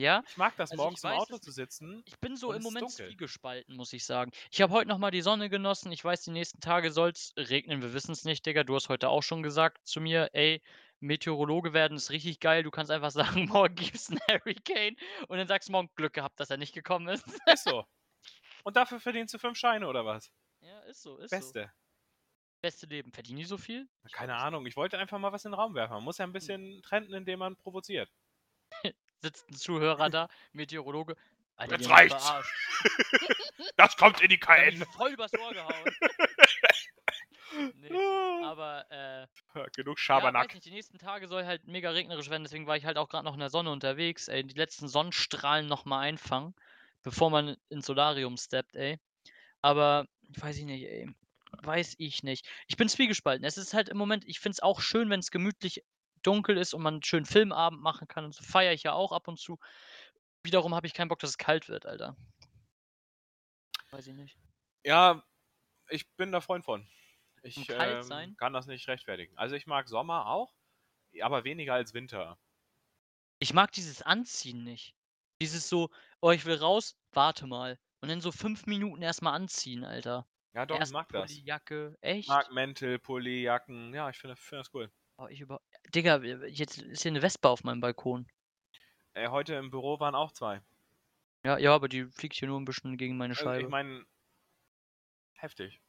[0.00, 0.24] Ja?
[0.26, 2.02] Ich mag das, Also morgens im weiß Auto es- zu sitzen.
[2.06, 4.30] Ich bin so im Moment zwiegespalten, muss ich sagen.
[4.50, 5.92] Ich habe heute nochmal die Sonne genossen.
[5.92, 7.82] Ich weiß, die nächsten Tage soll es regnen.
[7.82, 8.64] Wir wissen es nicht, Digga.
[8.64, 10.62] Du hast heute auch schon gesagt zu mir, ey,
[11.02, 12.62] Meteorologe werden ist richtig geil.
[12.62, 13.10] Du kannst einfach
[13.44, 14.96] sagen, morgen gibt es einen Hurricane.
[15.28, 17.24] Und dann sagst du morgen Glück gehabt, dass er nicht gekommen ist.
[17.46, 17.84] Ist so.
[18.64, 20.30] Und dafür verdienst du fünf Scheine oder was?
[20.60, 21.36] ja, ist so, ist so.
[21.36, 21.72] Beste.
[22.62, 23.12] Beste Leben.
[23.12, 23.88] Verdienen die so viel?
[24.06, 24.36] Ich Keine.
[24.36, 24.64] Ahnung.
[24.66, 25.94] Ich wollte einfach mal was in den Raum werfen.
[25.94, 28.08] Man muss ja ein bisschen trenden, indem man provoziert.
[29.20, 31.16] Sitzt ein Zuhörer da, Meteorologe.
[31.56, 32.32] Alter, Jetzt reicht's.
[33.76, 34.84] Das kommt in die KN.
[34.96, 35.84] voll übers Ohr gehauen.
[37.80, 37.90] nee,
[38.42, 39.26] aber äh,
[39.76, 40.48] Genug Ja, Schabernack.
[40.48, 43.08] weiß nicht, die nächsten Tage soll halt mega regnerisch werden, deswegen war ich halt auch
[43.08, 46.54] gerade noch in der Sonne unterwegs, ey, die letzten Sonnenstrahlen nochmal einfangen,
[47.02, 48.98] bevor man ins Solarium steppt, ey.
[49.62, 50.06] Aber,
[50.38, 51.08] weiß ich nicht, ey.
[51.62, 52.48] Weiß ich nicht.
[52.66, 53.44] Ich bin zwiegespalten.
[53.44, 55.84] Es ist halt im Moment, ich finde es auch schön, wenn es gemütlich
[56.22, 59.12] dunkel ist und man einen schönen Filmabend machen kann und so feiere ich ja auch
[59.12, 59.58] ab und zu.
[60.44, 62.16] Wiederum habe ich keinen Bock, dass es kalt wird, Alter.
[63.90, 64.36] Weiß ich nicht.
[64.84, 65.22] Ja,
[65.90, 66.88] ich bin da Freund von.
[67.42, 69.36] Ich ähm, kann das nicht rechtfertigen.
[69.36, 70.54] Also ich mag Sommer auch,
[71.20, 72.38] aber weniger als Winter.
[73.40, 74.94] Ich mag dieses Anziehen nicht.
[75.40, 75.90] Dieses so,
[76.20, 77.78] oh, ich will raus, warte mal.
[78.00, 80.26] Und dann so fünf Minuten erstmal anziehen, Alter.
[80.54, 81.36] Ja, doch, Erst ich mag das.
[81.44, 82.20] Jacke, echt?
[82.20, 83.92] Ich mag Mäntel, Pulli, Jacken.
[83.94, 84.92] Ja, ich finde find das cool.
[85.16, 85.60] Oh, ich über...
[85.94, 88.28] Digga, jetzt ist hier eine Wespe auf meinem Balkon.
[89.14, 90.62] Äh, heute im Büro waren auch zwei.
[91.44, 93.62] Ja, ja, aber die fliegt hier nur ein bisschen gegen meine Also, Scheibe.
[93.62, 94.04] ich meine,
[95.34, 95.80] heftig.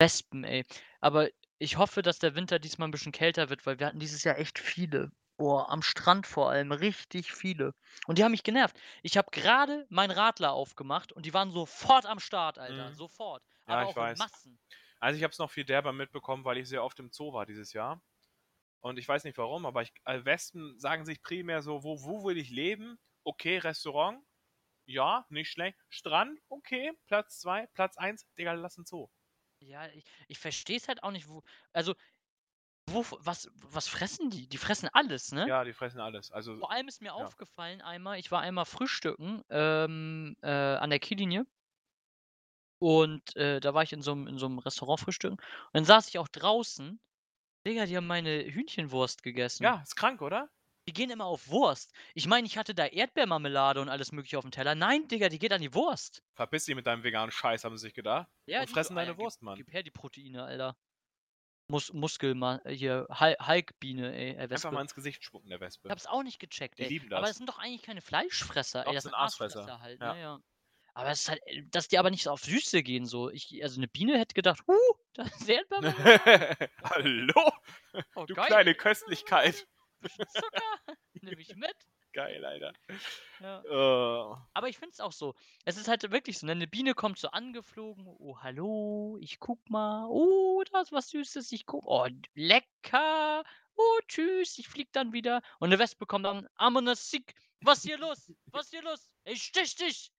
[0.00, 0.64] Wespen, ey.
[1.00, 1.28] Aber
[1.58, 4.38] ich hoffe, dass der Winter diesmal ein bisschen kälter wird, weil wir hatten dieses Jahr
[4.38, 5.12] echt viele.
[5.36, 7.72] Boah, am Strand vor allem, richtig viele.
[8.06, 8.78] Und die haben mich genervt.
[9.02, 12.90] Ich habe gerade meinen Radler aufgemacht und die waren sofort am Start, Alter.
[12.90, 12.94] Mhm.
[12.94, 13.42] Sofort.
[13.66, 14.18] Ja, Aber ich auch in weiß.
[14.18, 14.60] Massen.
[14.98, 17.46] Also ich habe es noch viel derber mitbekommen, weil ich sehr oft im Zoo war
[17.46, 18.02] dieses Jahr.
[18.80, 22.24] Und ich weiß nicht warum, aber ich, äh, Westen sagen sich primär so, wo, wo
[22.24, 22.98] will ich leben?
[23.24, 24.22] Okay, Restaurant.
[24.86, 25.78] Ja, nicht schlecht.
[25.88, 26.92] Strand, okay.
[27.06, 29.08] Platz 2, Platz 1, Digga, lass ein Zoo.
[29.60, 31.42] Ja, ich, ich verstehe es halt auch nicht, wo.
[31.72, 31.94] Also,
[32.88, 34.48] wo, was, was fressen die?
[34.48, 35.46] Die fressen alles, ne?
[35.46, 36.32] Ja, die fressen alles.
[36.32, 37.14] Also, Vor allem ist mir ja.
[37.14, 41.46] aufgefallen einmal, ich war einmal frühstücken ähm, äh, an der Kiellinie.
[42.78, 45.36] Und äh, da war ich in so einem in so einem Restaurant frühstücken.
[45.36, 46.98] Und dann saß ich auch draußen.
[47.66, 49.64] Digga, die haben meine Hühnchenwurst gegessen.
[49.64, 50.48] ja, ist krank, oder?
[50.90, 51.92] Die gehen immer auf Wurst.
[52.14, 54.74] Ich meine, ich hatte da Erdbeermarmelade und alles mögliche auf dem Teller.
[54.74, 56.20] Nein, Digga, die geht an die Wurst.
[56.34, 58.26] Verpiss dich mit deinem veganen Scheiß, haben sie sich gedacht.
[58.46, 59.56] Ja, Und die fressen so, deine Alter, Wurst, gib, Mann.
[59.56, 60.76] Gib her die Proteine, Alter.
[61.68, 64.72] Mus Muskel, ma- hier, Hal Hulkbiene, ey, äh, Einfach Wespe.
[64.72, 65.86] mal ins Gesicht spucken, der Wespe.
[65.86, 66.88] Ich hab's auch nicht gecheckt, Die ey.
[66.88, 67.30] lieben Aber das.
[67.30, 68.94] das sind doch eigentlich keine Fleischfresser, Doch, ey.
[68.96, 69.60] Das sind Aasfresser.
[69.60, 70.14] Aasfresser halt, Ja.
[70.14, 70.40] ne, ja.
[70.94, 73.30] Aber es ist halt, äh, dass die aber nicht so auf Süße gehen, so.
[73.30, 74.74] Ich, also eine Biene hätte gedacht, huh,
[75.12, 76.70] da ist Erdbeermarmelade.
[76.82, 77.52] Hallo,
[78.16, 78.46] Oh, du geil.
[78.48, 79.68] kleine Köstlichkeit.
[80.00, 81.76] Bisschen Zucker, nehme ich mit.
[82.12, 82.72] Geil, Alter.
[83.38, 83.62] Ja.
[83.62, 85.34] Äh, Aber ich find's auch so.
[85.64, 86.52] Es ist halt wirklich so, ne?
[86.52, 88.06] Eine Biene kommt so angeflogen.
[88.06, 90.06] Oh, hallo, ich guck mal.
[90.08, 91.52] Oh, da ist was Süßes.
[91.52, 91.84] Ich guck.
[91.86, 93.44] Oh, lecker.
[93.76, 94.58] Oh, tschüss.
[94.58, 95.40] Ich flieg dann wieder.
[95.60, 96.48] Und eine Wespe kommt dann.
[96.56, 97.32] Amonasik.
[97.60, 98.32] Was hier los?
[98.46, 99.08] Was hier los?
[99.24, 100.10] Ich stich dich.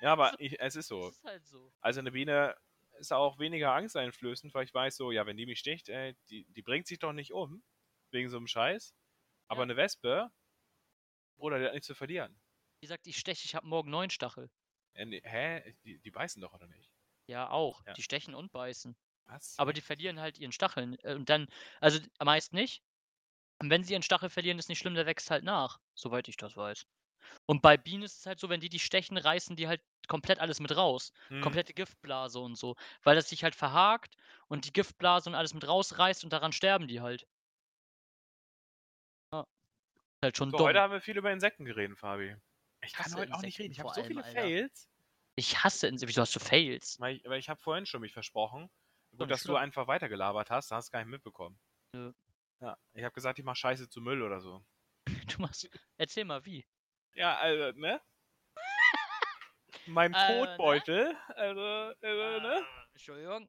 [0.00, 1.08] ja, aber ich, es ist so.
[1.08, 1.72] ist halt so.
[1.80, 2.56] Also eine Biene
[2.98, 6.44] ist auch weniger angsteinflößend, weil ich weiß so, ja, wenn die mich sticht, ey, die,
[6.48, 7.62] die bringt sich doch nicht um,
[8.10, 8.94] wegen so einem Scheiß.
[9.48, 9.64] Aber Ja.
[9.64, 10.30] eine Wespe,
[11.38, 12.38] Bruder, die hat nichts zu verlieren.
[12.82, 14.50] Die sagt, ich stech, ich hab morgen neun Stachel.
[14.94, 15.74] Äh, nee, hä?
[15.84, 16.90] Die, die beißen doch, oder nicht?
[17.26, 17.84] Ja, auch.
[17.86, 17.92] Ja.
[17.94, 18.96] Die stechen und beißen.
[19.26, 19.58] Was?
[19.58, 20.96] Aber die verlieren halt ihren Stacheln.
[21.02, 21.48] äh, Und dann,
[21.80, 22.82] also meist nicht.
[23.60, 25.78] Und wenn sie ihren Stachel verlieren, ist nicht schlimm, der wächst halt nach.
[25.94, 26.84] Soweit ich das weiß.
[27.46, 30.38] Und bei Bienen ist es halt so, wenn die die stechen, reißen die halt komplett
[30.38, 31.10] alles mit raus.
[31.28, 31.40] Hm.
[31.40, 32.76] Komplette Giftblase und so.
[33.02, 34.14] Weil das sich halt verhakt
[34.48, 37.26] und die Giftblase und alles mit rausreißt und daran sterben die halt.
[40.22, 40.26] Ja.
[40.26, 40.66] Halt schon So, dumm.
[40.68, 42.36] heute haben wir viel über Insekten geredet, Fabi.
[42.82, 43.72] Ich kann heute auch nicht Insekten reden.
[43.72, 44.40] Ich habe so viele Alter.
[44.40, 44.88] Fails.
[45.36, 46.08] Ich hasse Insekten.
[46.10, 46.98] Wieso hast du Fails?
[46.98, 48.70] Weil ich, ich habe vorhin schon mich versprochen.
[49.16, 51.58] Gut, dass du einfach weitergelabert hast, da hast du gar nicht mitbekommen.
[51.94, 52.12] Nö.
[52.60, 54.64] Ja, ich habe gesagt, ich mache Scheiße zu Müll oder so.
[55.38, 55.68] Du machst.
[55.96, 56.66] Erzähl mal wie.
[57.14, 58.00] Ja, also, ne?
[59.86, 60.46] mein Äh, ne?
[60.46, 61.60] Kotbeutel, also,
[62.00, 62.62] also, ne?
[62.66, 63.48] Ah, Entschuldigung.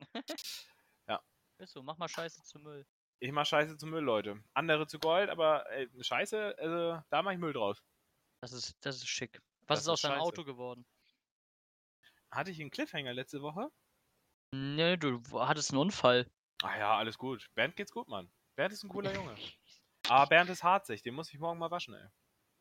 [1.07, 1.21] Ja.
[1.57, 2.85] Ist so, mach mal Scheiße zu Müll.
[3.19, 4.43] Ich mache Scheiße zu Müll, Leute.
[4.53, 7.81] Andere zu Gold, aber ey, Scheiße, also, da mache ich Müll draus.
[8.41, 9.41] Das ist, das ist schick.
[9.67, 10.21] Was Das ist aus deinem.
[10.21, 10.85] Auto geworden?
[12.31, 13.69] Hatte ich einen Cliffhanger letzte Woche?
[14.53, 16.29] Ne, du hattest einen Unfall.
[16.63, 17.47] Ah ja, alles gut.
[17.55, 18.31] Bernd geht's gut, Mann.
[18.55, 19.35] Bernd ist ein cooler Junge.
[20.07, 22.07] Aber Bernd ist harzig, den muss ich morgen mal waschen, ey.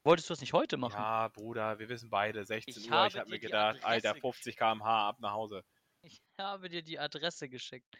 [0.04, 0.94] Wolltest du das nicht heute machen?
[0.94, 4.20] Ja, Bruder, wir wissen beide, 16 Ich Uhr, ich habe hab mir gedacht, Alter, Adresse
[4.20, 5.64] 50 km/h ab nach Hause.
[6.02, 7.96] Ich habe dir die Adresse geschickt.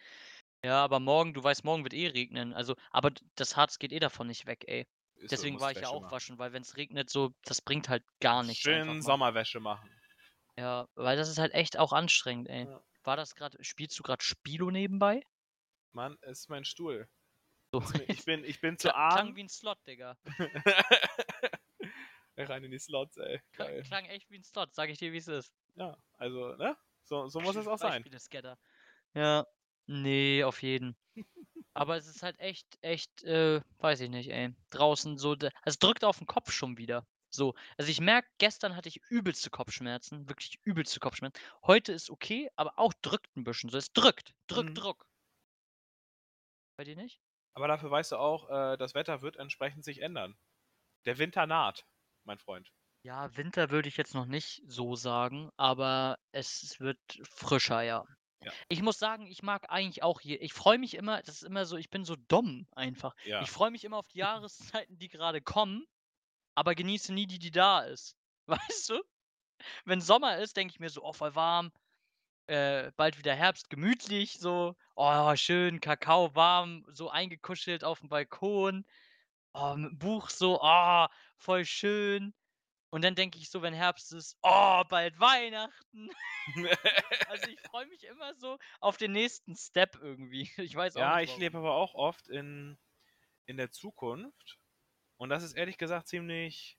[0.67, 2.53] Ja, aber morgen, du weißt, morgen wird eh regnen.
[2.53, 4.85] Also, aber das Harz geht eh davon nicht weg, ey.
[5.15, 6.11] Ist Deswegen war ich ja auch machen.
[6.11, 8.63] waschen, weil wenn es regnet, so, das bringt halt gar nichts.
[8.65, 9.01] Schön mal.
[9.01, 9.89] Sommerwäsche machen.
[10.59, 12.65] Ja, weil das ist halt echt auch anstrengend, ey.
[12.65, 12.83] Ja.
[13.05, 15.23] War das gerade, spielst du gerade Spilo nebenbei?
[15.93, 17.09] Mann, ist mein Stuhl.
[17.71, 19.37] So, Ich bin, ich bin zu klang, klang arm.
[19.37, 20.17] wie ein Slot, Digga.
[22.37, 23.41] Rein in die Slots, ey.
[23.53, 23.83] Klang, Geil.
[23.85, 25.53] klang echt wie ein Slot, sag ich dir, wie es ist.
[25.77, 26.77] Ja, also, ne?
[27.05, 28.05] So, so muss es auch sein.
[29.15, 29.47] Ja,
[29.87, 30.97] nee, auf jeden.
[31.75, 34.55] Aber es ist halt echt, echt, äh, weiß ich nicht, ey.
[34.71, 37.07] Draußen so, es drückt auf den Kopf schon wieder.
[37.31, 41.41] So, also ich merke, gestern hatte ich übelste Kopfschmerzen, wirklich übelste Kopfschmerzen.
[41.67, 43.71] Heute ist okay, aber auch drückt ein bisschen.
[43.71, 44.79] So, es drückt, drückt, Mhm.
[44.79, 45.07] Druck.
[46.77, 47.21] Bei dir nicht?
[47.55, 50.39] Aber dafür weißt du auch, äh, das Wetter wird entsprechend sich ändern.
[51.07, 51.87] Der Winter naht,
[52.25, 52.73] mein Freund.
[53.03, 58.05] Ja, Winter würde ich jetzt noch nicht so sagen, aber es wird frischer, ja.
[58.41, 58.53] Ja.
[58.69, 60.41] Ich muss sagen, ich mag eigentlich auch hier.
[60.43, 63.15] Ich freue mich immer, das ist immer so, ich bin so dumm einfach.
[63.25, 63.43] Ja.
[63.43, 65.87] Ich freue mich immer auf die Jahreszeiten, die gerade kommen,
[66.55, 68.17] aber genieße nie die, die da ist.
[68.47, 69.03] Weißt du?
[69.85, 71.73] Wenn Sommer ist, denke ich mir so, oh, voll warm.
[72.47, 74.77] Äh, bald wieder Herbst, gemütlich, so.
[74.95, 78.85] Oh, schön, Kakao warm, so eingekuschelt auf dem Balkon.
[79.53, 81.07] Oh, mit dem Buch so, oh,
[81.39, 82.35] voll schön.
[82.91, 86.09] Und dann denke ich so, wenn Herbst ist, oh, bald Weihnachten.
[87.29, 90.51] Also ich freue mich immer so auf den nächsten Step irgendwie.
[90.59, 92.79] Ich weiß auch ja, ich lebe aber auch oft in,
[93.47, 94.59] in der Zukunft.
[95.17, 96.79] Und das ist ehrlich gesagt ziemlich,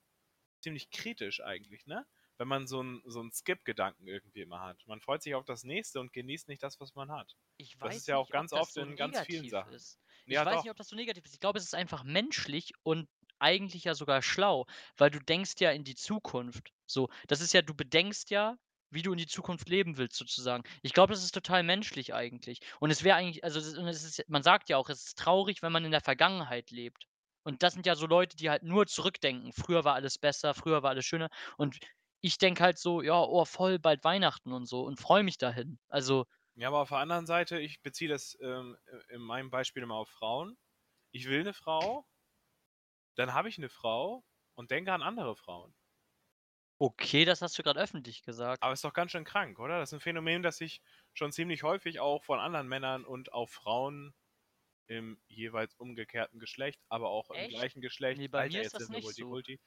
[0.61, 2.05] ziemlich kritisch eigentlich, ne?
[2.37, 4.85] Wenn man so einen so einen Skip-Gedanken irgendwie immer hat.
[4.87, 7.35] Man freut sich auf das nächste und genießt nicht das, was man hat.
[7.57, 9.73] Ich das weiß ist ja auch nicht, ganz das oft so in ganz vielen Sachen.
[9.73, 9.99] Ist.
[10.27, 10.63] Ich Ja, weiß doch.
[10.63, 11.33] nicht, ob das so negativ ist.
[11.33, 13.09] Ich glaube, es ist einfach menschlich und
[13.39, 14.65] eigentlich ja sogar schlau,
[14.97, 16.71] weil du denkst ja in die Zukunft.
[16.85, 18.57] So, das ist ja, du bedenkst ja,
[18.89, 20.63] wie du in die Zukunft leben willst, sozusagen.
[20.81, 22.59] Ich glaube, das ist total menschlich eigentlich.
[22.79, 23.67] Und es wäre eigentlich, also es
[24.03, 27.05] ist, man sagt ja auch, es ist traurig, wenn man in der Vergangenheit lebt.
[27.43, 29.51] Und das sind ja so Leute, die halt nur zurückdenken.
[29.53, 31.29] Früher war alles besser, früher war alles schöner.
[31.57, 31.77] Und
[32.21, 35.79] ich denke halt so, ja, oh, voll bald Weihnachten und so und freue mich dahin.
[35.89, 36.25] Also,
[36.55, 38.77] Ja, aber auf der anderen Seite, ich beziehe das ähm,
[39.09, 40.57] in meinem Beispiel immer auf Frauen.
[41.11, 42.07] Ich will eine Frau,
[43.17, 45.75] dann habe ich eine Frau und denke an andere Frauen.
[46.79, 48.63] okay, das hast du gerade öffentlich gesagt.
[48.63, 49.79] Aber ist doch ganz schön krank, oder?
[49.79, 50.81] Das ist ein Phänomen, das ich
[51.13, 54.13] schon ziemlich häufig auch von anderen Männern und auch Frauen
[54.87, 57.49] im jeweils umgekehrten Geschlecht, aber auch im Echt?
[57.49, 58.19] gleichen Geschlecht.
[58.19, 59.23] Nee, bei mir ist das nicht so.
[59.25, 59.59] Multikulti.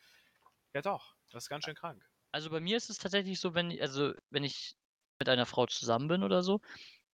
[0.75, 2.09] Ja doch, das ist ganz schön krank.
[2.33, 4.77] Also bei mir ist es tatsächlich so, wenn, also wenn ich
[5.19, 6.61] mit einer Frau zusammen bin oder so,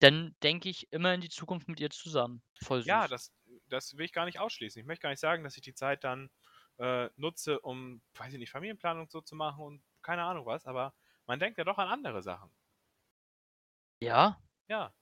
[0.01, 2.43] dann denke ich immer in die Zukunft mit ihr zusammen.
[2.63, 2.85] Voll süß.
[2.85, 3.33] Ja, das,
[3.69, 4.81] das will ich gar nicht ausschließen.
[4.81, 6.31] Ich möchte gar nicht sagen, dass ich die Zeit dann
[6.79, 10.95] äh, nutze, um, weiß ich nicht, Familienplanung so zu machen und keine Ahnung was, aber
[11.27, 12.51] man denkt ja doch an andere Sachen.
[14.01, 14.95] ja, Ja,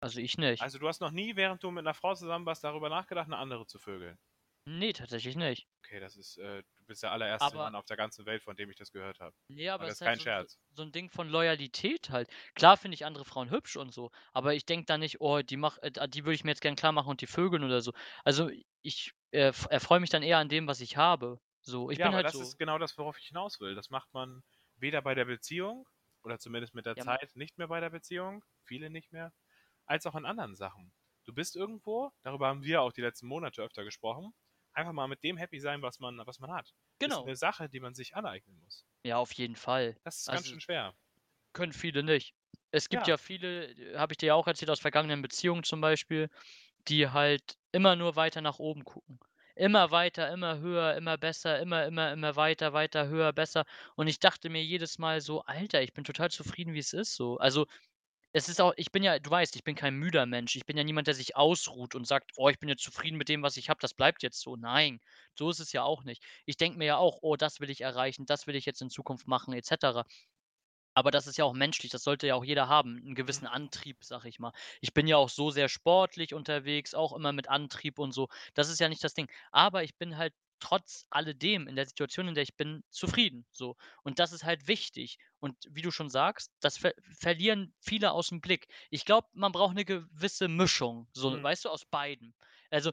[0.00, 0.68] also ich nicht.
[0.68, 3.36] also du hast noch nie, während du mit einer Frau zusammen warst, darüber nachgedacht, eine
[3.38, 4.18] andere zu vögeln.
[4.64, 5.68] Nee, tatsächlich nicht.
[5.84, 8.56] Okay, das ist, äh, du bist der allererste Aber- Mann auf der ganzen Welt, von
[8.56, 9.34] dem ich das gehört habe.
[9.48, 10.58] Nee, aber das es ist halt kein so, Scherz.
[10.72, 12.28] So, ein Ding von Loyalität halt.
[12.54, 15.56] Klar finde ich andere Frauen hübsch und so, aber ich denke da nicht, oh, die
[15.56, 17.92] mach, äh, die würde ich mir jetzt gern klar machen und die Vögeln oder so.
[18.24, 18.50] Also
[18.82, 21.40] ich äh, erfreue mich dann eher an dem, was ich habe.
[21.62, 22.40] So, ich ja, bin aber halt das so.
[22.40, 23.74] ist genau das, worauf ich hinaus will.
[23.74, 24.42] Das macht man
[24.76, 25.88] weder bei der Beziehung
[26.22, 29.32] oder zumindest mit der Ja, Zeit nicht mehr bei der Beziehung, viele nicht mehr,
[29.86, 30.92] als auch in anderen Sachen.
[31.26, 34.34] Du bist irgendwo, darüber haben wir auch die letzten Monate öfter gesprochen,
[34.72, 36.72] einfach mal mit dem happy sein, was man, was man hat.
[36.98, 37.20] Genau.
[37.20, 38.84] Ist eine Sache, die man sich aneignen muss.
[39.04, 39.96] Ja, auf jeden Fall.
[40.04, 40.94] Das ist ganz Also- schön schwer.
[41.52, 42.34] Können viele nicht.
[42.70, 43.14] Es gibt Ja.
[43.14, 46.28] ja, viele, habe ich dir ja auch erzählt, aus vergangenen Beziehungen zum Beispiel,
[46.88, 49.18] die halt immer nur weiter nach oben gucken.
[49.56, 53.64] Immer weiter, immer höher, immer besser, immer, immer, immer weiter, weiter, höher, besser.
[53.96, 57.14] Und ich dachte mir jedes Mal so, Alter, ich bin total zufrieden, wie es ist
[57.16, 57.36] so.
[57.38, 57.66] Also,
[58.32, 60.54] es ist auch, ich bin ja, du weißt, ich bin kein müder Mensch.
[60.56, 63.28] Ich bin ja niemand, der sich ausruht und sagt, oh, ich bin jetzt zufrieden mit
[63.28, 64.56] dem, was ich habe, das bleibt jetzt so.
[64.56, 65.00] Nein,
[65.34, 66.22] so ist es ja auch nicht.
[66.46, 68.90] Ich denke mir ja auch, oh, das will ich erreichen, das will ich jetzt in
[68.90, 70.04] Zukunft machen, etc.
[70.94, 73.98] Aber das ist ja auch menschlich, das sollte ja auch jeder haben, einen gewissen Antrieb,
[74.04, 74.52] sag ich mal.
[74.80, 78.28] Ich bin ja auch so sehr sportlich unterwegs, auch immer mit Antrieb und so.
[78.54, 79.28] Das ist ja nicht das Ding.
[79.52, 83.46] Aber ich bin halt trotz alledem in der Situation, in der ich bin, zufrieden.
[83.52, 83.76] So.
[84.02, 85.18] Und das ist halt wichtig.
[85.38, 88.66] Und wie du schon sagst, das ver verlieren viele aus dem Blick.
[88.90, 91.42] Ich glaube, man braucht eine gewisse Mischung, so, Mhm.
[91.42, 92.34] weißt du, aus beiden.
[92.70, 92.92] Also,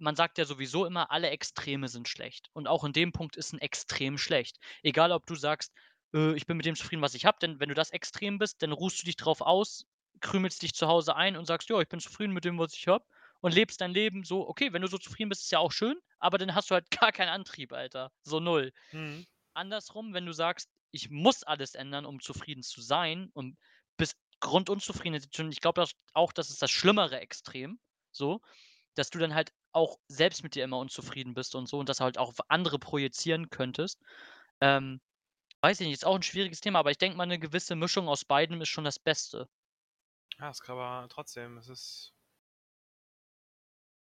[0.00, 2.50] man sagt ja sowieso immer, alle Extreme sind schlecht.
[2.52, 4.58] Und auch in dem Punkt ist ein Extrem schlecht.
[4.82, 5.72] Egal, ob du sagst,
[6.14, 8.62] äh, ich bin mit dem zufrieden, was ich habe, denn wenn du das Extrem bist,
[8.62, 9.86] dann ruhst du dich drauf aus,
[10.20, 12.88] krümelst dich zu Hause ein und sagst, ja, ich bin zufrieden mit dem, was ich
[12.88, 13.04] habe.
[13.40, 15.96] und lebst dein Leben so, okay, wenn du so zufrieden bist, ist ja auch schön,
[16.18, 18.10] aber dann hast du halt gar keinen Antrieb, Alter.
[18.24, 18.72] So null.
[18.92, 19.26] Mhm.
[19.54, 23.58] Andersrum, wenn du sagst, ich muss alles ändern, um zufrieden zu sein und
[23.96, 25.84] bist grundunzufrieden in ich glaube
[26.14, 27.78] auch, das ist das schlimmere Extrem,
[28.12, 28.40] so,
[28.94, 32.00] dass du dann halt auch selbst mit dir immer unzufrieden bist und so und das
[32.00, 34.00] halt auch auf andere projizieren könntest.
[34.60, 35.00] Ähm,
[35.60, 38.08] weiß ich nicht, ist auch ein schwieriges Thema, aber ich denke mal, eine gewisse Mischung
[38.08, 39.48] aus beidem ist schon das Beste.
[40.38, 42.14] Ja, es kann aber trotzdem, es ist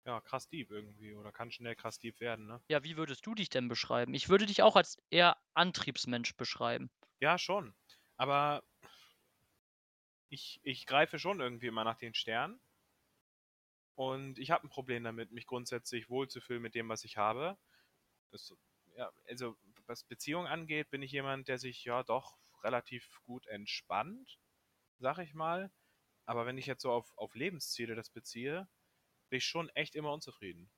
[0.04, 2.62] ja krass deep irgendwie oder kann schnell krass deep werden, ne?
[2.68, 4.14] Ja, wie würdest du dich denn beschreiben?
[4.14, 6.90] Ich würde dich auch als eher Antriebsmensch beschreiben.
[7.20, 7.74] Ja, schon.
[8.16, 8.62] Aber
[10.28, 12.60] ich, ich greife schon irgendwie immer nach den Sternen.
[13.94, 17.56] Und ich habe ein Problem damit, mich grundsätzlich wohlzufühlen mit dem, was ich habe.
[18.30, 18.54] Das,
[18.96, 19.56] ja, also
[19.88, 24.38] was Beziehungen angeht, bin ich jemand, der sich ja doch relativ gut entspannt,
[24.98, 25.72] sag ich mal.
[26.26, 28.68] Aber wenn ich jetzt so auf, auf Lebensziele das beziehe,
[29.30, 30.70] bin ich schon echt immer unzufrieden.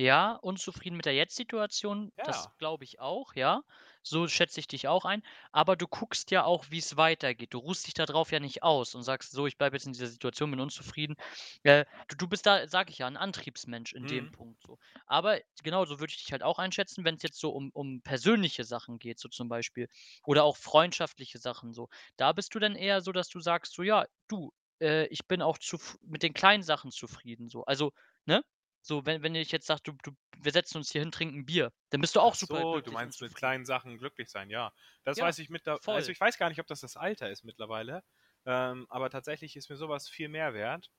[0.00, 2.16] Ja, unzufrieden mit der Jetzt-Situation, Ja.
[2.22, 3.62] das glaube ich auch, ja.
[4.04, 5.24] So schätze ich dich auch ein.
[5.50, 7.52] Aber du guckst ja auch, wie es weitergeht.
[7.52, 9.92] Du ruhst dich da drauf ja nicht aus und sagst: „So, ich bleibe jetzt in
[9.92, 11.16] dieser Situation, bin unzufrieden.“
[11.64, 14.30] Äh, du du bist da, sage ich ja, ein Antriebsmensch in dem Mhm.
[14.30, 14.78] Punkt so.
[15.06, 18.00] Aber genau so würde ich dich halt auch einschätzen, wenn es jetzt so um um
[18.02, 19.88] persönliche Sachen geht, so zum Beispiel
[20.24, 21.88] oder auch freundschaftliche Sachen so.
[22.16, 25.42] Da bist du dann eher so, dass du sagst so: „Ja, du, äh, ich bin
[25.42, 27.64] auch zuf mit den kleinen Sachen zufrieden“, so.
[27.64, 27.90] Also,
[28.26, 28.44] ne?
[28.88, 31.72] So, wenn wenn ich jetzt sage, du du wir setzen uns hier hin, trinken Bier,
[31.90, 34.50] dann bist du auch Ach super so, glücklich du meinst mit kleinen Sachen glücklich sein,
[34.50, 34.72] ja.
[35.04, 35.88] Das Ja, weiß ich mittler voll.
[35.88, 38.02] also ich weiß gar nicht, ob das das Alter ist mittlerweile,
[38.44, 40.90] ähm, aber tatsächlich ist mir sowas viel mehr wert,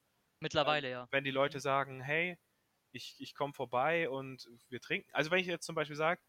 [0.66, 1.08] ähm, Mittlerweile, ja.
[1.12, 1.32] wenn die Mhm.
[1.32, 2.38] Leute sagen: „Hey,
[2.94, 6.22] ich ich komme vorbei und wir trinken“ also wenn ich jetzt zum Beispiel sage: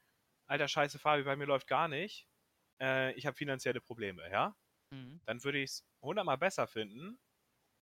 [0.46, 2.28] „Alter, scheiße Fabi, bei mir läuft gar nicht,
[2.80, 4.56] äh, ich habe finanzielle Probleme“, ja?
[4.92, 5.20] Mhm.
[5.26, 7.18] Dann würde ich's hundertmal besser finden,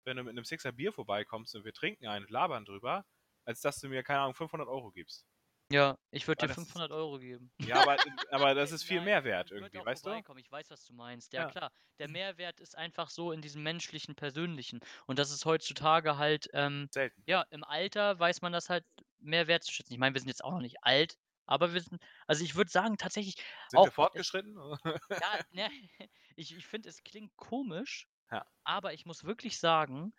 [0.04, 3.06] wenn du mit 'nem Sixer Bier vorbeikommst und wir trinken einen und labern drüber,
[3.48, 5.26] als dass du mir, keine Ahnung, 500 € gibst.
[5.70, 7.52] Ja, ich würde dir das ist 500 € geben.
[7.60, 7.98] ja, aber
[8.30, 10.22] aber das ist viel Nein, mehr wert ich würde irgendwie, weißt du?
[10.38, 11.32] Ich weiß, was du meinst.
[11.32, 11.46] Ja, Ja.
[11.46, 11.72] klar.
[11.98, 14.80] Der Mehrwert ist einfach so in diesem menschlichen, persönlichen.
[15.06, 17.26] Und das ist heutzutage halt, ähm Selten.
[17.26, 18.86] ja, im Alter weiß man das halt
[19.18, 19.92] mehr wertzuschätzen.
[19.92, 22.70] Ich meine, wir sind jetzt auch noch nicht alt, aber wir sind also ich würde
[22.70, 23.36] sagen, tatsächlich
[23.68, 24.58] Sind wir auch es fortgeschritten?
[25.20, 25.68] ja, ne,
[26.36, 28.44] ich ich finde, es klingt komisch, Ja.
[28.64, 30.14] aber ich muss wirklich sagen,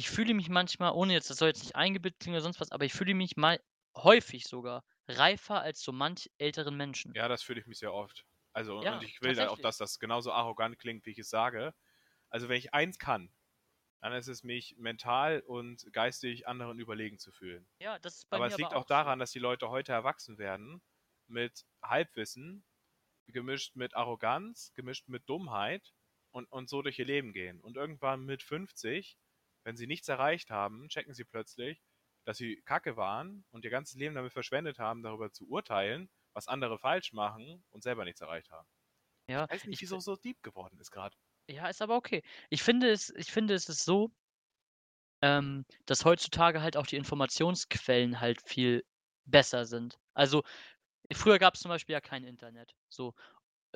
[0.00, 2.72] ich fühle mich manchmal, ohne jetzt das soll jetzt nicht eingebildet klingen oder sonst was,
[2.72, 3.60] aber ich fühle mich mal
[3.96, 7.14] häufig sogar reifer als so manch älteren Menschen.
[7.14, 8.26] Ja, das fühle ich mich sehr oft.
[8.52, 11.30] Also und Ja, ich will da auch, dass das genauso arrogant klingt, wie ich es
[11.30, 11.74] sage.
[12.30, 13.32] Also wenn ich eins kann,
[14.00, 17.68] dann ist es mich mental und geistig anderen überlegen zu fühlen.
[17.80, 19.70] Ja, das ist bei Aber mir es liegt aber auch auch daran, dass die Leute
[19.70, 20.82] heute erwachsen werden
[21.28, 22.64] mit Halbwissen,
[23.28, 25.94] gemischt mit Arroganz, gemischt mit Dummheit
[26.32, 27.60] und und so durch ihr Leben gehen.
[27.60, 29.18] Und irgendwann mit 50,
[29.64, 31.82] wenn sie nichts erreicht haben, checken sie plötzlich,
[32.24, 36.48] dass sie Kacke waren und ihr ganzes Leben damit verschwendet haben, darüber zu urteilen, was
[36.48, 38.68] andere falsch machen und selber nichts erreicht haben.
[39.28, 41.18] Ja, Ich weiß nicht, ich wieso es so deep geworden ist grad.
[41.50, 42.22] Ja, ist aber okay.
[42.48, 44.10] Ich finde es ich finde, es ist so
[45.22, 48.84] ähm, dass heutzutage halt auch die Informationsquellen halt viel
[49.24, 49.98] besser sind.
[50.14, 50.42] Also,
[51.12, 53.14] früher gab's zum Beispiel ja kein Internet, so.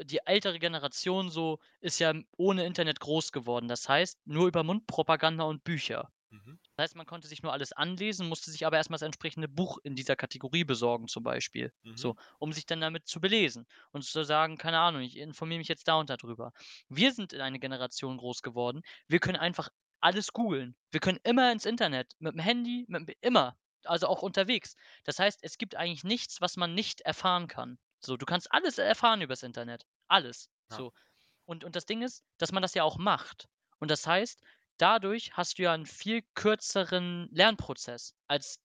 [0.01, 3.69] Die ältere Generation so ist ja ohne Internet groß geworden.
[3.69, 6.11] Das heißt, nur über Mundpropaganda und Bücher.
[6.31, 6.59] Mhm.
[6.77, 9.49] Das heißt, man konnte sich nur alles anlesen, musste sich aber erst mal das entsprechende
[9.49, 12.19] Buch in dieser Kategorie besorgen zum Beispiel, so, Mhm.
[12.41, 15.89] um sich dann damit zu belesen und zu sagen: „Keine Ahnung, ich informiere mich jetzt
[15.89, 16.53] da und da drüber.“
[16.89, 19.69] Wir sind in eine Generation groß geworden, wir können einfach
[20.01, 20.77] alles googeln.
[20.93, 24.77] Wir können immer ins Internet, mit'm Handy, mit'm immer, also auch unterwegs.
[25.05, 27.79] Das heißt, es gibt eigentlich nichts, was man nicht erfahren kann.
[28.05, 30.85] So, du kannst alles erfahren übers Internet, alles, Ja.
[30.85, 30.93] so.
[31.47, 33.49] Und und das Ding ist, dass man das ja auch macht.
[33.79, 34.43] Und das heißt,
[34.79, 38.57] dadurch hast du ja 'n viel kürzeren Lernprozess als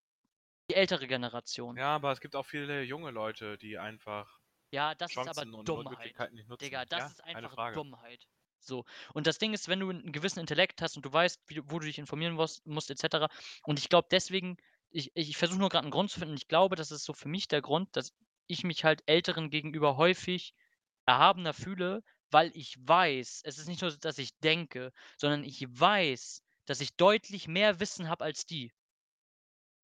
[0.71, 1.77] die ältere Generation.
[1.77, 4.39] Ja, aber es gibt auch viele junge Leute, die einfach
[4.73, 6.15] Ja, das ist aber Chancen Dummheit.
[6.15, 6.61] Möglichkeiten nicht nutzen.
[6.61, 7.57] Digga, das Ja, ist einfach.
[7.73, 8.27] Dummheit.
[8.59, 8.83] So.
[9.13, 11.79] Und das Ding ist, wenn du 'n gewissen Intellekt hast und du weißt, wie wo
[11.79, 13.29] du dich informieren musst musst et cetera.
[13.63, 14.57] Und ich glaube deswegen
[14.91, 16.35] ich ich versuche nur grad 'n Grund zu finden.
[16.35, 18.11] Ich glaube, das ist so für mich der Grund, dass
[18.49, 20.53] ich mich halt Älteren gegenüber häufig
[21.07, 26.43] erhabener fühle, weil ich weiß es ist nicht nur dass ich denke, sondern ich weiß,
[26.65, 28.71] dass ich deutlich mehr Wissen habe als die.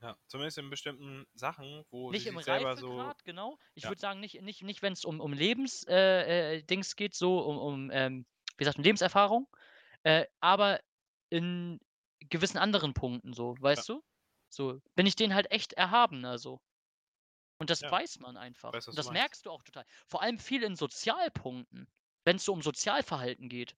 [0.02, 3.58] Ja, zumindest in bestimmten Sachen, wo sie Nicht im sich selber so genau.
[3.74, 3.90] Ich ja.
[3.90, 6.62] würde sagen, nicht nicht nicht, wenn's um um Lebens äh, äh,
[6.96, 8.26] geht, so um um, ähm,
[8.58, 9.48] wie sagt man, Lebenserfahrung,
[10.04, 10.82] äh, aber
[11.30, 11.80] in
[12.20, 13.86] gewissen anderen Punkten so, Ja.
[13.86, 14.04] weißt du?
[14.50, 16.62] So, bin ich denen halt echt erhabener so.
[17.62, 17.90] Und das Ja.
[17.90, 18.74] weiß man einfach.
[18.74, 19.12] Weiß, das meinst.
[19.12, 19.86] merkst du auch total.
[20.08, 21.88] Vor allem viel in Sozialpunkten,
[22.26, 23.76] wenn's so um Sozialverhalten geht.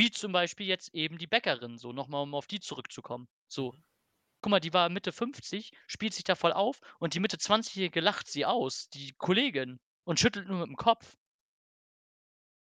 [0.00, 3.72] Wie zum Beispiel jetzt eben die Bäckerin so, noch mal um auf die zurückzukommen, so.
[3.72, 3.82] Mhm.
[4.42, 8.00] Guck mal, die war Mitte 50, spielt sich da voll auf und die Mitte 20-Jährige
[8.00, 11.16] lacht sie aus, die Kollegin, und schüttelt nur mit dem Kopf.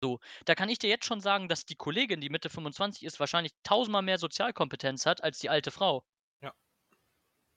[0.03, 3.19] So, da kann ich dir jetzt schon sagen, dass die Kollegin, die Mitte 25 ist,
[3.19, 6.05] wahrscheinlich tausendmal mehr Sozialkompetenz hat als die alte Frau.
[6.41, 6.55] Ja.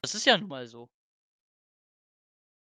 [0.05, 0.89] Das ist ja nun mal so.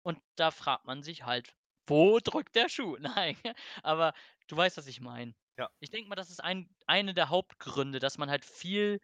[0.03, 1.55] Und da fragt man sich halt,
[1.87, 2.97] wo drückt der Schuh?
[3.01, 3.37] Nein,
[3.83, 4.15] aber
[4.49, 5.35] du weißt, was ich meine.
[5.57, 5.71] Ja.
[5.81, 9.01] Ich denke mal, das ist ein, eine der Hauptgründe, dass man halt viel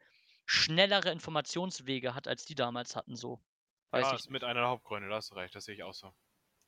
[0.47, 3.41] schnellere Informationswege hat, als die damals hatten, so.
[3.91, 5.83] Weiß ja, ich ist mit einer der Hauptgründe, da hast du recht, das sehe ich
[5.83, 6.15] auch so.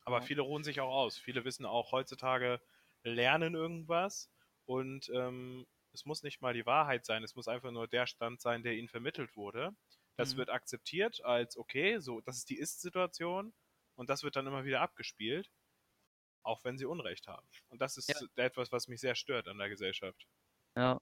[0.04, 0.22] Aber Ja.
[0.22, 1.18] viele ruhen sich auch aus.
[1.18, 2.60] Viele wissen auch heutzutage,
[3.04, 4.30] lernen irgendwas
[4.66, 8.40] und ähm, es muss nicht mal die Wahrheit sein, es muss einfach nur der Stand
[8.40, 9.72] sein, der ihnen vermittelt wurde.
[10.16, 10.38] Das Mhm.
[10.38, 13.54] wird akzeptiert als okay, so, das ist die Ist-Situation
[13.98, 15.50] und das wird dann immer wieder abgespielt,
[16.44, 17.46] auch wenn sie Unrecht haben.
[17.68, 18.20] Und das ist Ja.
[18.36, 20.26] etwas, was mich sehr stört an der Gesellschaft.
[20.76, 21.00] Ja.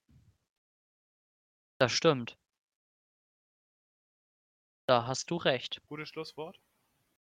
[1.79, 2.37] Das stimmt.
[4.89, 5.81] Da hast du recht.
[5.89, 6.59] Gutes Schlusswort.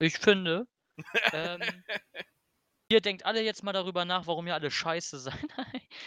[0.00, 0.66] Ich finde,
[1.32, 1.84] ähm,
[2.90, 5.46] ihr denkt alle jetzt mal darüber nach, warum ihr alle scheiße seid.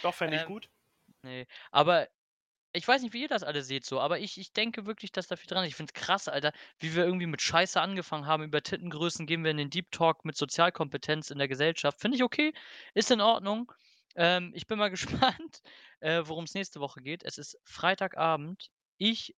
[0.02, 0.68] Doch, fände ich Ähm, gut.
[1.22, 2.08] Ne, aber
[2.74, 5.28] ich weiß nicht, wie ihr das alle seht so, aber ich ich denke wirklich, dass
[5.28, 5.70] da viel dran ist.
[5.70, 8.42] Ich finde es krass, Alter, wie wir irgendwie mit Scheiße angefangen haben.
[8.42, 12.00] Über Tittengrößen gehen wir in den Deep Talk mit Sozialkompetenz in der Gesellschaft.
[12.00, 12.52] Finde ich okay,
[12.94, 13.72] ist in Ordnung.
[14.16, 15.62] Ähm, ich bin mal gespannt,
[16.00, 17.22] äh, worum es nächste Woche geht.
[17.24, 18.70] Es ist Freitagabend.
[18.98, 19.34] Ich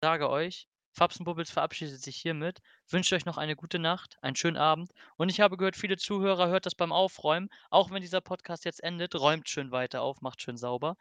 [0.00, 4.34] sage euch, Fabs und Bubbles verabschiedet sich hiermit, wünscht euch noch eine gute Nacht, einen
[4.34, 7.50] schönen Abend und ich habe gehört, viele Zuhörer hört das beim Aufräumen.
[7.70, 10.96] Auch wenn dieser Podcast jetzt endet, räumt schön weiter auf, macht schön sauber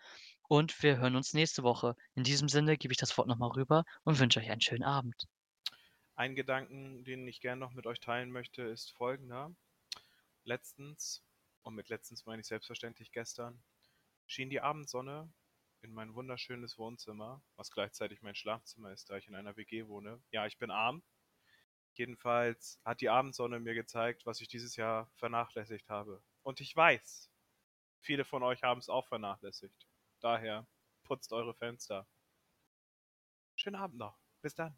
[0.48, 1.96] und wir hören uns nächste Woche.
[2.16, 4.84] In diesem Sinne gebe ich das Wort noch mal rüber und wünsche euch einen schönen
[4.84, 5.28] Abend.
[6.16, 9.54] Ein Gedanken, den ich gerne noch mit euch teilen möchte, ist folgender.
[10.44, 11.24] Letztens,
[11.62, 13.62] und mit letztens meine ich selbstverständlich gestern,
[14.26, 15.32] schien die Abendsonne
[15.82, 20.22] in mein wunderschönes Wohnzimmer, was gleichzeitig mein Schlafzimmer ist, da ich in einer WG wohne.
[20.32, 21.04] Ja, ich bin arm.
[21.94, 26.24] Jedenfalls hat die Abendsonne mir gezeigt, was ich dieses Jahr vernachlässigt habe.
[26.44, 27.30] Und ich weiß,
[28.02, 29.88] viele von euch haben es auch vernachlässigt.
[30.28, 30.68] Daher
[31.06, 32.06] putzt eure Fenster.
[33.56, 34.20] Schönen Abend noch.
[34.42, 34.78] Bis dann.